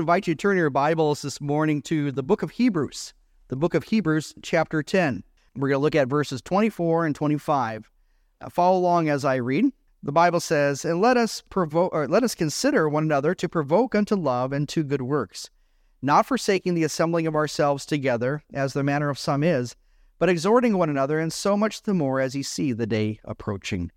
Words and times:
invite 0.00 0.26
you 0.26 0.34
to 0.34 0.38
turn 0.38 0.56
your 0.56 0.70
Bibles 0.70 1.20
this 1.20 1.42
morning 1.42 1.82
to 1.82 2.10
the 2.10 2.22
book 2.22 2.42
of 2.42 2.52
Hebrews, 2.52 3.12
the 3.48 3.56
book 3.56 3.74
of 3.74 3.84
Hebrews, 3.84 4.32
chapter 4.40 4.82
10. 4.82 5.22
We're 5.56 5.68
going 5.68 5.78
to 5.78 5.82
look 5.82 5.94
at 5.94 6.08
verses 6.08 6.40
24 6.40 7.04
and 7.04 7.14
25. 7.14 7.90
Uh, 8.40 8.48
follow 8.48 8.78
along 8.78 9.10
as 9.10 9.26
I 9.26 9.34
read. 9.34 9.66
The 10.02 10.10
Bible 10.10 10.40
says, 10.40 10.86
"And 10.86 11.02
let 11.02 11.18
us 11.18 11.42
provoke, 11.50 11.92
or 11.92 12.08
let 12.08 12.24
us 12.24 12.34
consider 12.34 12.88
one 12.88 13.04
another 13.04 13.34
to 13.34 13.46
provoke 13.46 13.94
unto 13.94 14.14
love 14.14 14.54
and 14.54 14.66
to 14.70 14.82
good 14.82 15.02
works, 15.02 15.50
not 16.00 16.24
forsaking 16.24 16.72
the 16.72 16.84
assembling 16.84 17.26
of 17.26 17.34
ourselves 17.34 17.84
together, 17.84 18.42
as 18.54 18.72
the 18.72 18.82
manner 18.82 19.10
of 19.10 19.18
some 19.18 19.42
is, 19.42 19.76
but 20.18 20.30
exhorting 20.30 20.78
one 20.78 20.88
another, 20.88 21.18
and 21.18 21.30
so 21.30 21.58
much 21.58 21.82
the 21.82 21.92
more 21.92 22.20
as 22.20 22.34
ye 22.34 22.42
see 22.42 22.72
the 22.72 22.86
day 22.86 23.20
approaching." 23.24 23.90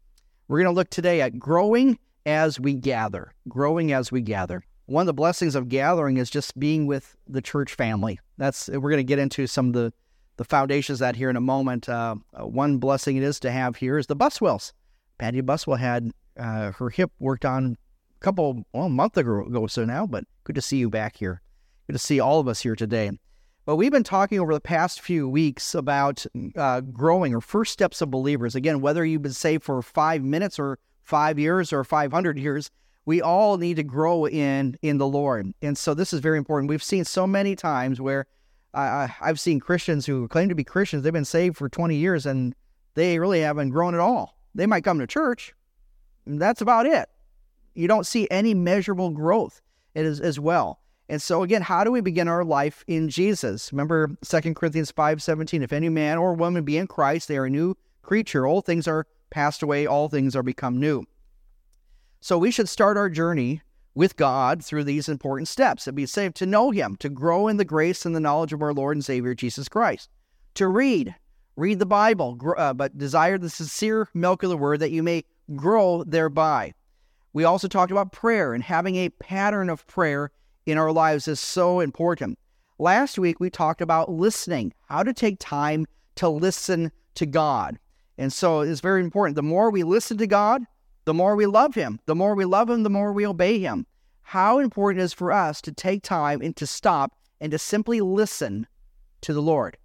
We're 0.49 0.59
going 0.59 0.73
to 0.73 0.75
look 0.75 0.89
today 0.89 1.21
at 1.21 1.39
growing 1.39 1.97
as 2.25 2.59
we 2.59 2.73
gather, 2.73 3.31
growing 3.47 3.93
as 3.93 4.11
we 4.11 4.19
gather 4.19 4.65
one 4.85 5.01
of 5.01 5.07
the 5.07 5.13
blessings 5.13 5.55
of 5.55 5.69
gathering 5.69 6.17
is 6.17 6.29
just 6.29 6.59
being 6.59 6.85
with 6.85 7.15
the 7.27 7.41
church 7.41 7.73
family. 7.73 8.19
That's 8.37 8.67
we're 8.67 8.89
going 8.89 8.97
to 8.97 9.03
get 9.03 9.19
into 9.19 9.47
some 9.47 9.67
of 9.67 9.73
the 9.73 9.93
the 10.37 10.43
foundations 10.43 10.99
that 10.99 11.15
here 11.15 11.29
in 11.29 11.35
a 11.35 11.41
moment. 11.41 11.87
Uh, 11.87 12.15
uh, 12.33 12.47
one 12.47 12.77
blessing 12.77 13.17
it 13.17 13.23
is 13.23 13.39
to 13.41 13.51
have 13.51 13.75
here 13.75 13.97
is 13.97 14.07
the 14.07 14.15
Buswells. 14.15 14.73
Patty 15.19 15.41
Buswell 15.41 15.77
had 15.77 16.11
uh, 16.37 16.71
her 16.71 16.89
hip 16.89 17.11
worked 17.19 17.45
on 17.45 17.77
a 18.17 18.19
couple 18.19 18.65
well 18.73 18.85
a 18.85 18.89
month 18.89 19.15
ago, 19.17 19.67
so 19.67 19.85
now, 19.85 20.07
but 20.07 20.25
good 20.43 20.55
to 20.55 20.61
see 20.61 20.77
you 20.77 20.89
back 20.89 21.17
here. 21.17 21.41
Good 21.87 21.93
to 21.93 21.99
see 21.99 22.19
all 22.19 22.39
of 22.39 22.47
us 22.47 22.61
here 22.61 22.75
today. 22.75 23.11
But 23.65 23.77
we've 23.77 23.91
been 23.91 24.03
talking 24.03 24.39
over 24.39 24.53
the 24.53 24.59
past 24.59 24.99
few 24.99 25.29
weeks 25.29 25.73
about 25.73 26.25
uh, 26.57 26.81
growing 26.81 27.33
or 27.33 27.39
first 27.39 27.71
steps 27.71 28.01
of 28.01 28.11
believers. 28.11 28.55
Again, 28.55 28.81
whether 28.81 29.05
you've 29.05 29.21
been 29.21 29.31
saved 29.31 29.63
for 29.63 29.81
five 29.81 30.21
minutes 30.21 30.59
or 30.59 30.79
five 31.03 31.39
years 31.39 31.71
or 31.71 31.85
500 31.85 32.37
years, 32.37 32.69
we 33.05 33.21
all 33.21 33.57
need 33.57 33.75
to 33.75 33.83
grow 33.83 34.25
in 34.25 34.77
in 34.81 34.97
the 34.97 35.07
Lord. 35.07 35.53
And 35.61 35.77
so 35.77 35.93
this 35.93 36.13
is 36.13 36.19
very 36.19 36.37
important. 36.37 36.69
We've 36.69 36.83
seen 36.83 37.05
so 37.05 37.27
many 37.27 37.55
times 37.55 37.99
where 37.99 38.25
uh, 38.73 39.07
I've 39.21 39.39
seen 39.39 39.59
Christians 39.59 40.05
who 40.05 40.27
claim 40.27 40.49
to 40.49 40.55
be 40.55 40.63
Christians, 40.63 41.03
they've 41.03 41.13
been 41.13 41.25
saved 41.25 41.57
for 41.57 41.69
20 41.69 41.95
years 41.95 42.25
and 42.25 42.55
they 42.95 43.19
really 43.19 43.41
haven't 43.41 43.69
grown 43.69 43.93
at 43.93 43.99
all. 43.99 44.37
They 44.55 44.65
might 44.65 44.83
come 44.83 44.99
to 44.99 45.07
church, 45.07 45.53
that's 46.25 46.61
about 46.61 46.85
it. 46.85 47.09
You 47.73 47.87
don't 47.87 48.07
see 48.07 48.27
any 48.31 48.53
measurable 48.53 49.09
growth 49.09 49.61
as, 49.95 50.19
as 50.19 50.39
well. 50.39 50.79
And 51.09 51.21
so 51.21 51.43
again, 51.43 51.61
how 51.61 51.83
do 51.83 51.91
we 51.91 52.01
begin 52.01 52.27
our 52.27 52.45
life 52.45 52.83
in 52.87 53.09
Jesus? 53.09 53.71
Remember 53.73 54.15
2 54.23 54.53
Corinthians 54.53 54.91
5:17, 54.91 55.61
if 55.61 55.73
any 55.73 55.89
man 55.89 56.17
or 56.17 56.33
woman 56.33 56.63
be 56.63 56.77
in 56.77 56.87
Christ, 56.87 57.27
they 57.27 57.37
are 57.37 57.45
a 57.45 57.49
new 57.49 57.75
creature. 58.01 58.47
All 58.47 58.61
things 58.61 58.87
are 58.87 59.05
passed 59.29 59.63
away, 59.63 59.85
all 59.85 60.07
things 60.07 60.35
are 60.35 60.43
become 60.43 60.79
new. 60.79 61.05
So 62.23 62.37
we 62.37 62.51
should 62.51 62.69
start 62.69 62.95
our 62.95 63.09
journey 63.09 63.61
with 63.95 64.15
God 64.15 64.63
through 64.63 64.85
these 64.85 65.09
important 65.09 65.49
steps 65.49 65.83
to 65.83 65.91
be 65.91 66.05
saved, 66.05 66.37
to 66.37 66.45
know 66.45 66.71
Him, 66.71 66.95
to 67.01 67.09
grow 67.09 67.49
in 67.49 67.57
the 67.57 67.65
grace 67.65 68.05
and 68.05 68.15
the 68.15 68.21
knowledge 68.21 68.53
of 68.53 68.61
our 68.61 68.73
Lord 68.73 68.95
and 68.95 69.03
Savior 69.03 69.35
Jesus 69.35 69.67
Christ, 69.67 70.09
to 70.53 70.69
read, 70.69 71.13
read 71.57 71.79
the 71.79 71.85
Bible, 71.85 72.39
uh, 72.55 72.73
but 72.73 72.97
desire 72.97 73.37
the 73.37 73.49
sincere 73.49 74.07
milk 74.13 74.41
of 74.41 74.49
the 74.49 74.55
Word 74.55 74.79
that 74.79 74.91
you 74.91 75.03
may 75.03 75.25
grow 75.57 76.05
thereby. 76.05 76.73
We 77.33 77.43
also 77.43 77.67
talked 77.67 77.91
about 77.91 78.13
prayer 78.13 78.53
and 78.53 78.63
having 78.63 78.95
a 78.95 79.09
pattern 79.09 79.69
of 79.69 79.85
prayer 79.87 80.31
in 80.65 80.77
our 80.77 80.93
lives 80.93 81.27
is 81.27 81.41
so 81.41 81.81
important. 81.81 82.39
Last 82.79 83.19
week 83.19 83.41
we 83.41 83.49
talked 83.49 83.81
about 83.81 84.09
listening, 84.09 84.73
how 84.87 85.03
to 85.03 85.11
take 85.11 85.39
time 85.39 85.87
to 86.15 86.29
listen 86.29 86.89
to 87.15 87.25
God. 87.25 87.77
And 88.17 88.31
so 88.31 88.61
it's 88.61 88.79
very 88.79 89.01
important. 89.01 89.35
The 89.35 89.43
more 89.43 89.69
we 89.69 89.83
listen 89.83 90.17
to 90.19 90.27
God, 90.27 90.63
the 91.05 91.13
more 91.13 91.35
we 91.35 91.45
love 91.45 91.75
him. 91.75 91.99
The 92.05 92.15
more 92.15 92.35
we 92.35 92.45
love 92.45 92.69
him, 92.69 92.83
the 92.83 92.89
more 92.89 93.11
we 93.11 93.27
obey 93.27 93.59
him. 93.59 93.85
How 94.21 94.59
important 94.59 95.01
it 95.01 95.05
is 95.05 95.13
for 95.13 95.31
us 95.31 95.61
to 95.61 95.71
take 95.71 96.03
time 96.03 96.41
and 96.41 96.55
to 96.55 96.65
stop 96.65 97.13
and 97.41 97.51
to 97.51 97.59
simply 97.59 98.01
listen 98.01 98.67
to 99.21 99.33
the 99.33 99.41
Lord. 99.41 99.77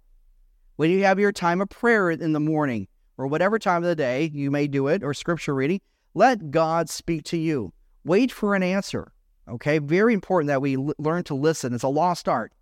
When 0.77 0.89
you 0.89 1.03
have 1.03 1.19
your 1.19 1.33
time 1.33 1.59
of 1.59 1.69
prayer 1.69 2.09
in 2.09 2.31
the 2.31 2.39
morning 2.39 2.87
or 3.17 3.27
whatever 3.27 3.59
time 3.59 3.83
of 3.83 3.89
the 3.89 3.95
day 3.95 4.31
you 4.33 4.49
may 4.49 4.67
do 4.67 4.87
it 4.87 5.03
or 5.03 5.13
scripture 5.13 5.53
reading, 5.53 5.81
let 6.13 6.51
God 6.51 6.89
speak 6.89 7.23
to 7.25 7.37
you. 7.37 7.73
Wait 8.05 8.31
for 8.31 8.55
an 8.55 8.63
answer. 8.63 9.11
Okay, 9.47 9.79
very 9.79 10.13
important 10.13 10.47
that 10.47 10.61
we 10.61 10.77
l- 10.77 10.93
learn 10.97 11.23
to 11.25 11.35
listen. 11.35 11.73
It's 11.73 11.83
a 11.83 11.89
lost 11.89 12.29
art. 12.29 12.53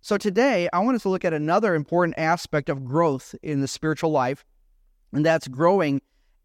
So 0.00 0.16
today, 0.16 0.68
I 0.72 0.78
want 0.78 0.94
us 0.94 1.02
to 1.02 1.10
look 1.10 1.24
at 1.24 1.34
another 1.34 1.74
important 1.74 2.14
aspect 2.16 2.70
of 2.70 2.84
growth 2.84 3.34
in 3.42 3.60
the 3.60 3.68
spiritual 3.68 4.10
life, 4.10 4.44
and 5.12 5.26
that's 5.26 5.46
growing 5.46 6.00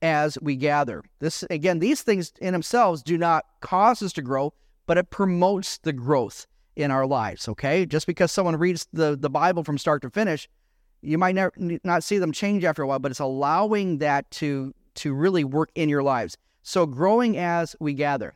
as 0.06 0.38
we 0.40 0.56
gather. 0.56 1.04
This 1.20 1.44
again, 1.50 1.80
these 1.80 2.04
things 2.04 2.32
in 2.40 2.54
themselves 2.54 3.02
do 3.02 3.18
not 3.18 3.44
cause 3.62 4.04
us 4.04 4.14
to 4.14 4.22
grow, 4.22 4.54
but 4.86 5.00
it 5.00 5.10
promotes 5.10 5.80
the 5.80 5.94
growth 5.94 6.46
in 6.76 6.92
our 6.92 7.08
lives. 7.08 7.50
Okay, 7.50 7.88
just 7.88 8.06
because 8.06 8.32
someone 8.32 8.56
reads 8.56 8.88
the 8.94 9.18
the 9.20 9.32
Bible 9.32 9.64
from 9.64 9.80
start 9.80 10.04
to 10.04 10.12
finish, 10.12 10.48
you 11.02 11.18
might 11.18 11.34
never, 11.34 11.52
not 11.84 12.04
see 12.04 12.20
them 12.20 12.32
change 12.32 12.64
after 12.64 12.84
a 12.84 12.88
while, 12.88 13.00
but 13.00 13.10
it's 13.10 13.20
allowing 13.20 13.98
that 13.98 14.30
to 14.32 14.76
to 14.96 15.14
really 15.14 15.44
work 15.44 15.72
in 15.74 15.90
your 15.90 16.04
lives. 16.04 16.38
So 16.62 16.86
growing 16.86 17.36
as 17.38 17.76
we 17.80 17.94
gather. 17.94 18.36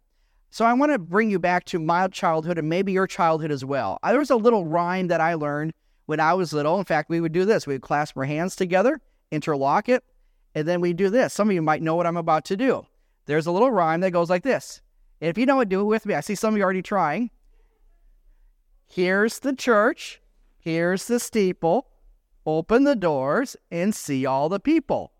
So 0.49 0.65
I 0.65 0.73
want 0.73 0.91
to 0.91 0.97
bring 0.97 1.29
you 1.29 1.37
back 1.37 1.65
to 1.65 1.77
my 1.77 2.07
childhood 2.07 2.57
and 2.57 2.67
maybe 2.67 2.91
your 2.91 3.05
childhood 3.05 3.51
as 3.51 3.63
well. 3.63 3.99
There 4.03 4.17
was 4.17 4.31
a 4.31 4.35
little 4.35 4.65
rhyme 4.65 5.07
that 5.09 5.21
I 5.21 5.35
learned 5.35 5.73
when 6.07 6.19
I 6.19 6.33
was 6.33 6.51
little. 6.51 6.79
In 6.79 6.85
fact, 6.85 7.11
we 7.11 7.21
would 7.21 7.31
do 7.31 7.45
this: 7.45 7.67
we 7.67 7.75
would 7.75 7.83
clasp 7.83 8.17
our 8.17 8.23
hands 8.23 8.55
together, 8.55 8.99
interlock 9.29 9.87
it, 9.87 10.03
and 10.55 10.67
then 10.67 10.81
we 10.81 10.93
do 10.93 11.09
this. 11.09 11.33
Some 11.33 11.49
of 11.49 11.53
you 11.53 11.61
might 11.61 11.81
know 11.81 11.95
what 11.95 12.07
I'm 12.07 12.17
about 12.17 12.45
to 12.45 12.57
do. 12.57 12.85
There's 13.25 13.45
a 13.45 13.51
little 13.51 13.71
rhyme 13.71 14.01
that 14.01 14.11
goes 14.11 14.29
like 14.29 14.43
this. 14.43 14.81
And 15.21 15.29
if 15.29 15.37
you 15.37 15.45
know 15.45 15.59
it, 15.59 15.69
do 15.69 15.81
it 15.81 15.85
with 15.85 16.05
me. 16.05 16.13
I 16.13 16.21
see 16.21 16.35
some 16.35 16.53
of 16.53 16.57
you 16.57 16.63
already 16.63 16.81
trying. 16.81 17.29
Here's 18.87 19.39
the 19.39 19.53
church. 19.53 20.21
Here's 20.57 21.05
the 21.05 21.19
steeple. 21.19 21.87
Open 22.45 22.83
the 22.83 22.95
doors 22.95 23.55
and 23.69 23.93
see 23.93 24.25
all 24.25 24.49
the 24.49 24.59
people. 24.59 25.11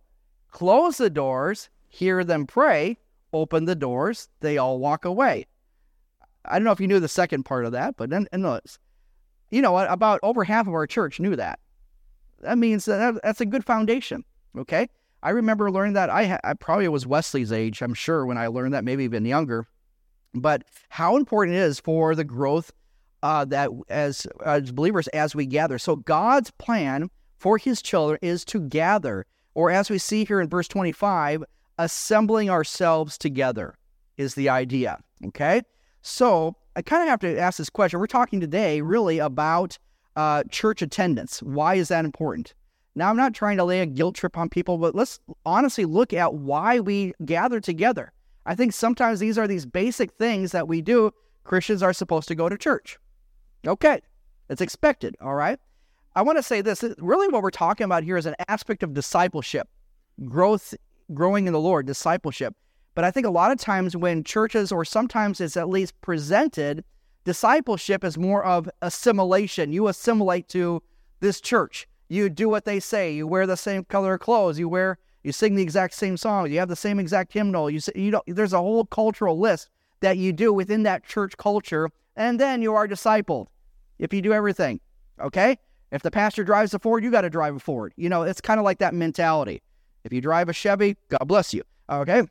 Close 0.52 0.98
the 0.98 1.10
doors, 1.10 1.70
hear 1.88 2.24
them 2.24 2.48
pray. 2.48 2.98
Open 3.32 3.66
the 3.66 3.76
doors, 3.76 4.30
they 4.40 4.58
all 4.58 4.80
walk 4.80 5.06
away. 5.06 5.46
I 6.46 6.58
don't 6.58 6.64
know 6.64 6.72
if 6.72 6.80
you 6.80 6.88
knew 6.88 7.00
the 7.00 7.08
second 7.08 7.44
part 7.44 7.66
of 7.66 7.74
that, 7.74 7.96
but 7.98 8.10
then, 8.10 8.28
you 9.52 9.62
know 9.62 9.72
what? 9.72 9.92
About 9.92 10.20
over 10.24 10.44
half 10.44 10.66
of 10.66 10.74
our 10.74 10.88
church 10.88 11.20
knew 11.20 11.36
that. 11.36 11.60
That 12.40 12.58
means 12.58 12.86
that 12.86 13.20
that's 13.22 13.42
a 13.42 13.46
good 13.46 13.64
foundation. 13.64 14.24
Okay. 14.58 14.90
I 15.22 15.32
remember 15.32 15.72
learning 15.72 15.94
that. 15.94 16.10
I, 16.10 16.40
I 16.44 16.54
probably 16.54 16.88
was 16.88 17.06
Wesley's 17.06 17.52
age, 17.52 17.82
I'm 17.82 17.94
sure, 17.94 18.26
when 18.26 18.38
I 18.38 18.48
learned 18.48 18.74
that, 18.74 18.84
maybe 18.84 19.04
even 19.04 19.26
younger. 19.26 19.68
But 20.34 20.64
how 20.90 21.18
important 21.18 21.58
it 21.58 21.62
is 21.62 21.80
for 21.80 22.16
the 22.16 22.24
growth 22.24 22.72
uh, 23.24 23.46
that 23.46 23.70
as 23.90 24.28
as 24.46 24.72
believers 24.72 25.08
as 25.10 25.36
we 25.36 25.46
gather. 25.46 25.78
So 25.78 25.96
God's 25.96 26.52
plan 26.52 27.10
for 27.38 27.58
His 27.58 27.82
children 27.82 28.20
is 28.22 28.46
to 28.46 28.62
gather, 28.62 29.26
or 29.56 29.72
as 29.72 29.90
we 29.90 29.98
see 29.98 30.26
here 30.26 30.40
in 30.40 30.50
verse 30.50 30.68
25, 30.68 31.44
assembling 31.78 32.50
ourselves 32.50 33.18
together 33.18 33.76
is 34.18 34.36
the 34.36 34.50
idea. 34.50 35.00
Okay, 35.26 35.62
so 36.02 36.56
I 36.76 36.82
kind 36.82 37.04
of 37.04 37.10
have 37.10 37.20
to 37.22 37.38
ask 37.38 37.58
this 37.58 37.70
question. 37.70 38.00
We're 38.00 38.08
talking 38.08 38.40
today 38.40 38.82
really 38.82 39.20
about 39.20 39.78
uh, 40.16 40.44
church 40.50 40.82
attendance. 40.82 41.42
Why 41.42 41.76
is 41.76 41.90
that 41.90 42.06
important? 42.06 42.54
Now, 43.00 43.10
I'm 43.10 43.16
not 43.16 43.34
trying 43.34 43.56
to 43.56 43.64
lay 43.64 43.80
a 43.80 43.86
guilt 43.86 44.16
trip 44.16 44.38
on 44.38 44.50
people, 44.50 44.78
but 44.78 44.94
let's 44.94 45.22
honestly 45.46 45.86
look 45.86 46.12
at 46.12 46.34
why 46.34 46.82
we 46.82 47.14
gather 47.24 47.62
together. 47.62 48.12
I 48.46 48.56
think 48.56 48.74
sometimes 48.74 49.22
these 49.22 49.38
are 49.38 49.48
these 49.48 49.66
basic 49.66 50.12
things 50.12 50.52
that 50.52 50.68
we 50.68 50.82
do. 50.82 51.14
Christians 51.46 51.82
are 51.82 51.94
supposed 51.94 52.28
to 52.28 52.36
go 52.36 52.50
to 52.50 52.58
church. 52.58 53.00
Okay, 53.66 54.02
it's 54.50 54.60
expected, 54.60 55.16
all 55.22 55.36
right? 55.36 55.58
I 56.14 56.24
want 56.24 56.40
to 56.40 56.44
say 56.44 56.60
this 56.60 56.84
really, 56.98 57.30
what 57.30 57.42
we're 57.42 57.52
talking 57.52 57.86
about 57.86 58.04
here 58.04 58.18
is 58.18 58.26
an 58.26 58.36
aspect 58.50 58.84
of 58.84 58.94
discipleship, 58.94 59.70
growth, 60.26 60.74
growing 61.14 61.48
in 61.48 61.54
the 61.54 61.60
Lord, 61.62 61.88
discipleship. 61.88 62.54
But 62.96 63.06
I 63.06 63.12
think 63.12 63.26
a 63.26 63.32
lot 63.32 63.54
of 63.54 63.60
times 63.60 63.96
when 63.96 64.26
churches, 64.26 64.74
or 64.74 64.84
sometimes 64.84 65.40
it's 65.40 65.56
at 65.56 65.70
least 65.70 65.94
presented, 66.02 66.84
discipleship 67.24 68.04
is 68.04 68.18
more 68.18 68.44
of 68.44 68.70
assimilation. 68.82 69.72
You 69.72 69.88
assimilate 69.88 70.50
to 70.50 70.84
this 71.22 71.40
church. 71.40 71.88
You 72.10 72.30
do 72.30 72.50
what 72.50 72.66
they 72.66 72.80
say. 72.80 73.14
You 73.14 73.28
wear 73.28 73.48
the 73.48 73.56
same 73.56 73.86
color 73.86 74.16
of 74.16 74.20
clothes. 74.20 74.60
You 74.60 74.68
wear, 74.68 74.98
you 75.24 75.32
sing 75.32 75.56
the 75.56 75.64
exact 75.64 75.94
same 75.94 76.18
song. 76.18 76.52
You 76.52 76.60
have 76.60 76.68
the 76.68 76.76
same 76.76 77.00
exact 77.00 77.32
hymnal. 77.32 77.70
You, 77.70 77.80
say, 77.80 77.92
you 77.96 78.12
don't, 78.12 78.24
there's 78.28 78.54
a 78.54 78.58
whole 78.58 78.86
cultural 78.86 79.40
list 79.40 79.70
that 80.02 80.18
you 80.18 80.34
do 80.34 80.52
within 80.52 80.84
that 80.84 81.06
church 81.06 81.38
culture, 81.38 81.90
and 82.16 82.40
then 82.40 82.62
you 82.62 82.74
are 82.74 82.88
discipled. 82.88 83.48
If 84.00 84.14
you 84.14 84.22
do 84.22 84.34
everything, 84.34 84.80
okay. 85.22 85.58
If 85.92 86.04
the 86.04 86.12
pastor 86.12 86.44
drives 86.44 86.74
a 86.74 86.80
Ford, 86.80 87.04
you 87.04 87.12
got 87.12 87.22
to 87.22 87.30
drive 87.30 87.56
a 87.56 87.60
Ford. 87.60 87.94
You 87.96 88.10
know, 88.10 88.24
it's 88.24 88.42
kind 88.42 88.60
of 88.60 88.64
like 88.64 88.80
that 88.80 88.94
mentality. 88.94 89.62
If 90.04 90.14
you 90.14 90.22
drive 90.22 90.50
a 90.50 90.54
Chevy, 90.54 90.96
God 91.10 91.26
bless 91.26 91.54
you. 91.54 91.64
Okay. 91.90 92.24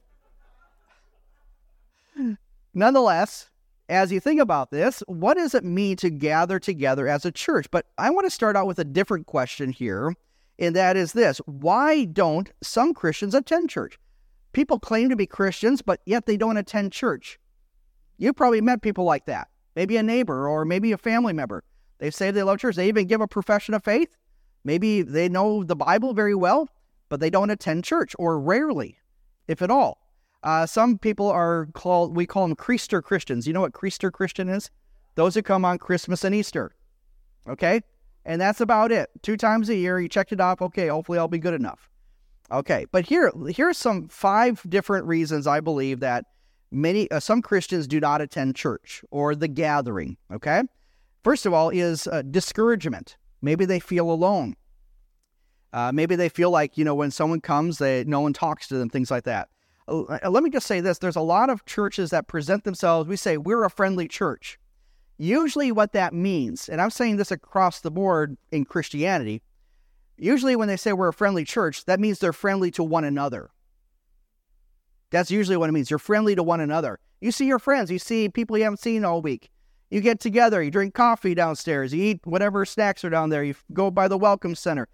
Nonetheless, 2.74 3.50
as 3.88 4.12
you 4.12 4.20
think 4.20 4.40
about 4.40 4.70
this, 4.70 5.02
what 5.06 5.36
does 5.36 5.54
it 5.54 5.64
mean 5.64 5.96
to 5.96 6.10
gather 6.10 6.58
together 6.58 7.08
as 7.08 7.24
a 7.24 7.32
church? 7.32 7.70
But 7.70 7.86
I 7.96 8.10
want 8.10 8.26
to 8.26 8.30
start 8.30 8.56
out 8.56 8.66
with 8.66 8.78
a 8.78 8.84
different 8.84 9.26
question 9.26 9.72
here, 9.72 10.14
and 10.58 10.76
that 10.76 10.96
is 10.96 11.12
this 11.12 11.38
why 11.46 12.04
don't 12.04 12.50
some 12.62 12.92
Christians 12.92 13.34
attend 13.34 13.70
church? 13.70 13.98
People 14.52 14.78
claim 14.78 15.08
to 15.08 15.16
be 15.16 15.26
Christians, 15.26 15.82
but 15.82 16.00
yet 16.04 16.26
they 16.26 16.36
don't 16.36 16.56
attend 16.56 16.92
church. 16.92 17.38
You 18.18 18.32
probably 18.32 18.60
met 18.60 18.82
people 18.82 19.04
like 19.04 19.26
that. 19.26 19.48
maybe 19.76 19.96
a 19.96 20.02
neighbor 20.02 20.48
or 20.48 20.64
maybe 20.64 20.90
a 20.92 20.98
family 20.98 21.32
member. 21.32 21.62
They 21.98 22.10
say 22.10 22.30
they 22.30 22.42
love 22.42 22.58
church. 22.58 22.76
They 22.76 22.88
even 22.88 23.06
give 23.06 23.20
a 23.20 23.28
profession 23.28 23.74
of 23.74 23.84
faith. 23.84 24.16
Maybe 24.64 25.02
they 25.02 25.28
know 25.28 25.62
the 25.62 25.76
Bible 25.76 26.14
very 26.14 26.34
well, 26.34 26.68
but 27.08 27.20
they 27.20 27.30
don't 27.30 27.50
attend 27.50 27.84
church 27.84 28.14
or 28.18 28.40
rarely, 28.40 28.98
if 29.46 29.62
at 29.62 29.70
all. 29.70 29.98
Uh, 30.42 30.66
some 30.66 30.98
people 30.98 31.28
are 31.28 31.66
called, 31.72 32.14
we 32.14 32.26
call 32.26 32.46
them 32.46 32.56
Creaster 32.56 33.02
Christians. 33.02 33.46
You 33.46 33.52
know 33.52 33.60
what 33.60 33.72
Creaster 33.72 34.12
Christian 34.12 34.48
is? 34.48 34.70
Those 35.14 35.34
who 35.34 35.42
come 35.42 35.64
on 35.64 35.78
Christmas 35.78 36.24
and 36.24 36.34
Easter. 36.34 36.74
Okay? 37.48 37.80
And 38.24 38.40
that's 38.40 38.60
about 38.60 38.92
it. 38.92 39.10
Two 39.22 39.36
times 39.36 39.68
a 39.68 39.74
year, 39.74 39.98
you 39.98 40.08
checked 40.08 40.32
it 40.32 40.40
off. 40.40 40.62
Okay, 40.62 40.88
hopefully 40.88 41.18
I'll 41.18 41.28
be 41.28 41.38
good 41.38 41.54
enough. 41.54 41.88
Okay, 42.50 42.86
but 42.92 43.04
here, 43.04 43.32
here's 43.48 43.76
some 43.76 44.08
five 44.08 44.62
different 44.68 45.06
reasons 45.06 45.46
I 45.46 45.60
believe 45.60 46.00
that 46.00 46.26
many, 46.70 47.10
uh, 47.10 47.20
some 47.20 47.42
Christians 47.42 47.86
do 47.86 48.00
not 48.00 48.20
attend 48.20 48.54
church 48.54 49.02
or 49.10 49.34
the 49.34 49.48
gathering. 49.48 50.16
Okay? 50.32 50.62
First 51.24 51.46
of 51.46 51.52
all, 51.52 51.70
is 51.70 52.06
uh, 52.06 52.22
discouragement. 52.22 53.16
Maybe 53.42 53.64
they 53.64 53.80
feel 53.80 54.10
alone. 54.10 54.56
Uh, 55.72 55.92
maybe 55.92 56.16
they 56.16 56.28
feel 56.28 56.50
like, 56.50 56.78
you 56.78 56.84
know, 56.84 56.94
when 56.94 57.10
someone 57.10 57.40
comes, 57.40 57.78
they, 57.78 58.04
no 58.04 58.20
one 58.20 58.32
talks 58.32 58.68
to 58.68 58.76
them, 58.78 58.88
things 58.88 59.10
like 59.10 59.24
that. 59.24 59.48
Uh, 59.88 60.18
let 60.28 60.42
me 60.42 60.50
just 60.50 60.66
say 60.66 60.80
this 60.80 60.98
there's 60.98 61.16
a 61.16 61.20
lot 61.20 61.50
of 61.50 61.64
churches 61.64 62.10
that 62.10 62.28
present 62.28 62.64
themselves, 62.64 63.08
we 63.08 63.16
say, 63.16 63.36
we're 63.36 63.64
a 63.64 63.70
friendly 63.70 64.06
church. 64.06 64.58
Usually, 65.16 65.72
what 65.72 65.92
that 65.94 66.14
means, 66.14 66.68
and 66.68 66.80
I'm 66.80 66.90
saying 66.90 67.16
this 67.16 67.32
across 67.32 67.80
the 67.80 67.90
board 67.90 68.36
in 68.52 68.64
Christianity, 68.64 69.42
usually 70.16 70.54
when 70.54 70.68
they 70.68 70.76
say 70.76 70.92
we're 70.92 71.08
a 71.08 71.12
friendly 71.12 71.44
church, 71.44 71.86
that 71.86 71.98
means 71.98 72.18
they're 72.18 72.32
friendly 72.32 72.70
to 72.72 72.84
one 72.84 73.04
another. 73.04 73.50
That's 75.10 75.30
usually 75.30 75.56
what 75.56 75.70
it 75.70 75.72
means. 75.72 75.90
You're 75.90 75.98
friendly 75.98 76.36
to 76.36 76.42
one 76.42 76.60
another. 76.60 77.00
You 77.20 77.32
see 77.32 77.46
your 77.46 77.58
friends, 77.58 77.90
you 77.90 77.98
see 77.98 78.28
people 78.28 78.56
you 78.56 78.64
haven't 78.64 78.78
seen 78.78 79.04
all 79.04 79.22
week. 79.22 79.50
You 79.90 80.00
get 80.00 80.20
together, 80.20 80.62
you 80.62 80.70
drink 80.70 80.94
coffee 80.94 81.34
downstairs, 81.34 81.94
you 81.94 82.02
eat 82.02 82.20
whatever 82.24 82.64
snacks 82.64 83.04
are 83.04 83.10
down 83.10 83.30
there, 83.30 83.42
you 83.42 83.54
go 83.72 83.90
by 83.90 84.06
the 84.06 84.18
welcome 84.18 84.54
center, 84.54 84.86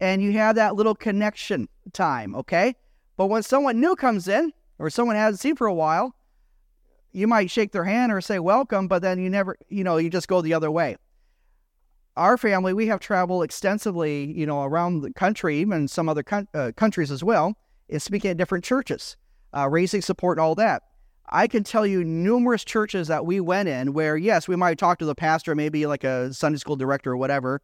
and 0.00 0.20
you 0.20 0.32
have 0.32 0.56
that 0.56 0.74
little 0.74 0.94
connection 0.94 1.68
time, 1.92 2.34
okay? 2.34 2.74
But 3.20 3.26
when 3.26 3.42
someone 3.42 3.80
new 3.80 3.96
comes 3.96 4.28
in, 4.28 4.54
or 4.78 4.88
someone 4.88 5.14
hasn't 5.14 5.40
seen 5.40 5.54
for 5.54 5.66
a 5.66 5.74
while, 5.74 6.16
you 7.12 7.26
might 7.26 7.50
shake 7.50 7.70
their 7.70 7.84
hand 7.84 8.10
or 8.10 8.22
say 8.22 8.38
welcome, 8.38 8.88
but 8.88 9.02
then 9.02 9.18
you 9.18 9.28
never, 9.28 9.58
you 9.68 9.84
know, 9.84 9.98
you 9.98 10.08
just 10.08 10.26
go 10.26 10.40
the 10.40 10.54
other 10.54 10.70
way. 10.70 10.96
Our 12.16 12.38
family, 12.38 12.72
we 12.72 12.86
have 12.86 12.98
traveled 12.98 13.44
extensively, 13.44 14.32
you 14.32 14.46
know, 14.46 14.62
around 14.62 15.02
the 15.02 15.12
country, 15.12 15.58
even 15.58 15.86
some 15.86 16.08
other 16.08 16.22
con- 16.22 16.48
uh, 16.54 16.72
countries 16.74 17.10
as 17.10 17.22
well, 17.22 17.58
in 17.90 18.00
speaking 18.00 18.30
at 18.30 18.38
different 18.38 18.64
churches, 18.64 19.18
uh, 19.54 19.68
raising 19.68 20.00
support 20.00 20.38
and 20.38 20.42
all 20.42 20.54
that. 20.54 20.84
I 21.28 21.46
can 21.46 21.62
tell 21.62 21.86
you 21.86 22.02
numerous 22.02 22.64
churches 22.64 23.08
that 23.08 23.26
we 23.26 23.38
went 23.38 23.68
in 23.68 23.92
where, 23.92 24.16
yes, 24.16 24.48
we 24.48 24.56
might 24.56 24.78
talk 24.78 24.98
to 25.00 25.04
the 25.04 25.14
pastor, 25.14 25.54
maybe 25.54 25.84
like 25.84 26.04
a 26.04 26.32
Sunday 26.32 26.56
school 26.56 26.76
director 26.76 27.12
or 27.12 27.18
whatever. 27.18 27.60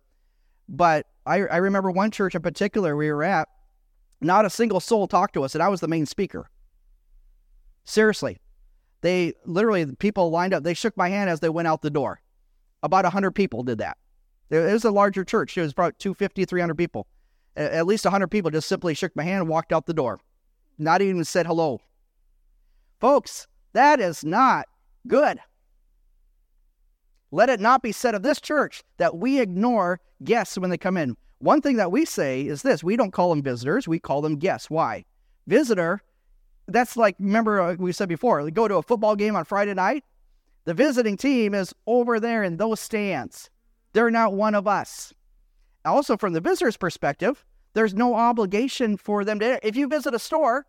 But 0.68 1.06
I, 1.24 1.46
I 1.46 1.56
remember 1.56 1.90
one 1.90 2.10
church 2.10 2.34
in 2.34 2.42
particular 2.42 2.94
we 2.94 3.10
were 3.10 3.24
at, 3.24 3.48
not 4.20 4.44
a 4.44 4.50
single 4.50 4.80
soul 4.80 5.06
talked 5.06 5.34
to 5.34 5.44
us, 5.44 5.54
and 5.54 5.62
I 5.62 5.68
was 5.68 5.80
the 5.80 5.88
main 5.88 6.06
speaker. 6.06 6.50
Seriously. 7.84 8.38
They 9.02 9.34
literally, 9.44 9.86
people 9.96 10.30
lined 10.30 10.54
up, 10.54 10.62
they 10.62 10.74
shook 10.74 10.96
my 10.96 11.08
hand 11.08 11.30
as 11.30 11.40
they 11.40 11.48
went 11.48 11.68
out 11.68 11.82
the 11.82 11.90
door. 11.90 12.20
About 12.82 13.04
100 13.04 13.32
people 13.32 13.62
did 13.62 13.78
that. 13.78 13.98
It 14.50 14.72
was 14.72 14.84
a 14.84 14.90
larger 14.90 15.24
church. 15.24 15.56
It 15.56 15.62
was 15.62 15.72
about 15.72 15.98
250, 15.98 16.44
300 16.44 16.74
people. 16.74 17.06
At 17.56 17.86
least 17.86 18.04
100 18.04 18.28
people 18.28 18.50
just 18.50 18.68
simply 18.68 18.94
shook 18.94 19.14
my 19.16 19.22
hand 19.22 19.42
and 19.42 19.48
walked 19.48 19.72
out 19.72 19.86
the 19.86 19.94
door. 19.94 20.20
Not 20.78 21.02
even 21.02 21.24
said 21.24 21.46
hello. 21.46 21.80
Folks, 23.00 23.46
that 23.72 24.00
is 24.00 24.24
not 24.24 24.66
good. 25.06 25.38
Let 27.30 27.50
it 27.50 27.60
not 27.60 27.82
be 27.82 27.92
said 27.92 28.14
of 28.14 28.22
this 28.22 28.40
church 28.40 28.82
that 28.98 29.16
we 29.16 29.40
ignore 29.40 30.00
guests 30.22 30.56
when 30.56 30.70
they 30.70 30.78
come 30.78 30.96
in. 30.96 31.16
One 31.38 31.60
thing 31.60 31.76
that 31.76 31.92
we 31.92 32.04
say 32.04 32.42
is 32.42 32.62
this 32.62 32.82
we 32.82 32.96
don't 32.96 33.12
call 33.12 33.30
them 33.30 33.42
visitors, 33.42 33.86
we 33.86 33.98
call 33.98 34.22
them 34.22 34.36
guests. 34.36 34.70
Why? 34.70 35.04
Visitor, 35.46 36.00
that's 36.66 36.96
like, 36.96 37.16
remember 37.18 37.60
uh, 37.60 37.76
we 37.78 37.92
said 37.92 38.08
before, 38.08 38.42
we 38.42 38.50
go 38.50 38.68
to 38.68 38.76
a 38.76 38.82
football 38.82 39.16
game 39.16 39.36
on 39.36 39.44
Friday 39.44 39.74
night. 39.74 40.04
The 40.64 40.74
visiting 40.74 41.16
team 41.16 41.54
is 41.54 41.72
over 41.86 42.18
there 42.18 42.42
in 42.42 42.56
those 42.56 42.80
stands. 42.80 43.50
They're 43.92 44.10
not 44.10 44.32
one 44.32 44.54
of 44.54 44.66
us. 44.66 45.14
Also, 45.84 46.16
from 46.16 46.32
the 46.32 46.40
visitor's 46.40 46.76
perspective, 46.76 47.44
there's 47.74 47.94
no 47.94 48.14
obligation 48.14 48.96
for 48.96 49.24
them 49.24 49.38
to. 49.38 49.64
If 49.64 49.76
you 49.76 49.86
visit 49.86 50.14
a 50.14 50.18
store, 50.18 50.66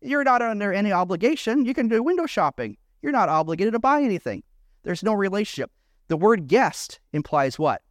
you're 0.00 0.24
not 0.24 0.40
under 0.40 0.72
any 0.72 0.92
obligation. 0.92 1.66
You 1.66 1.74
can 1.74 1.88
do 1.88 2.02
window 2.02 2.26
shopping. 2.26 2.78
You're 3.02 3.12
not 3.12 3.28
obligated 3.28 3.74
to 3.74 3.78
buy 3.78 4.02
anything. 4.02 4.42
There's 4.82 5.02
no 5.02 5.12
relationship. 5.12 5.70
The 6.08 6.16
word 6.16 6.48
guest 6.48 7.00
implies 7.12 7.58
what? 7.58 7.82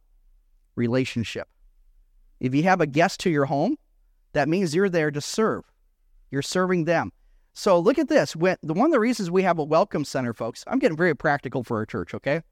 Relationship. 0.74 1.48
If 2.46 2.54
you 2.54 2.62
have 2.64 2.80
a 2.80 2.86
guest 2.86 3.20
to 3.20 3.30
your 3.30 3.44
home, 3.44 3.76
that 4.32 4.48
means 4.48 4.74
you're 4.74 4.88
there 4.88 5.10
to 5.10 5.20
serve. 5.20 5.64
You're 6.30 6.42
serving 6.42 6.84
them. 6.84 7.12
So 7.52 7.78
look 7.78 7.98
at 7.98 8.08
this. 8.08 8.34
When, 8.34 8.56
the, 8.62 8.74
one 8.74 8.86
of 8.86 8.92
the 8.92 9.00
reasons 9.00 9.30
we 9.30 9.42
have 9.42 9.58
a 9.58 9.64
welcome 9.64 10.04
center, 10.04 10.32
folks, 10.32 10.64
I'm 10.66 10.78
getting 10.78 10.96
very 10.96 11.14
practical 11.14 11.64
for 11.64 11.78
our 11.78 11.86
church, 11.86 12.14
okay? 12.14 12.42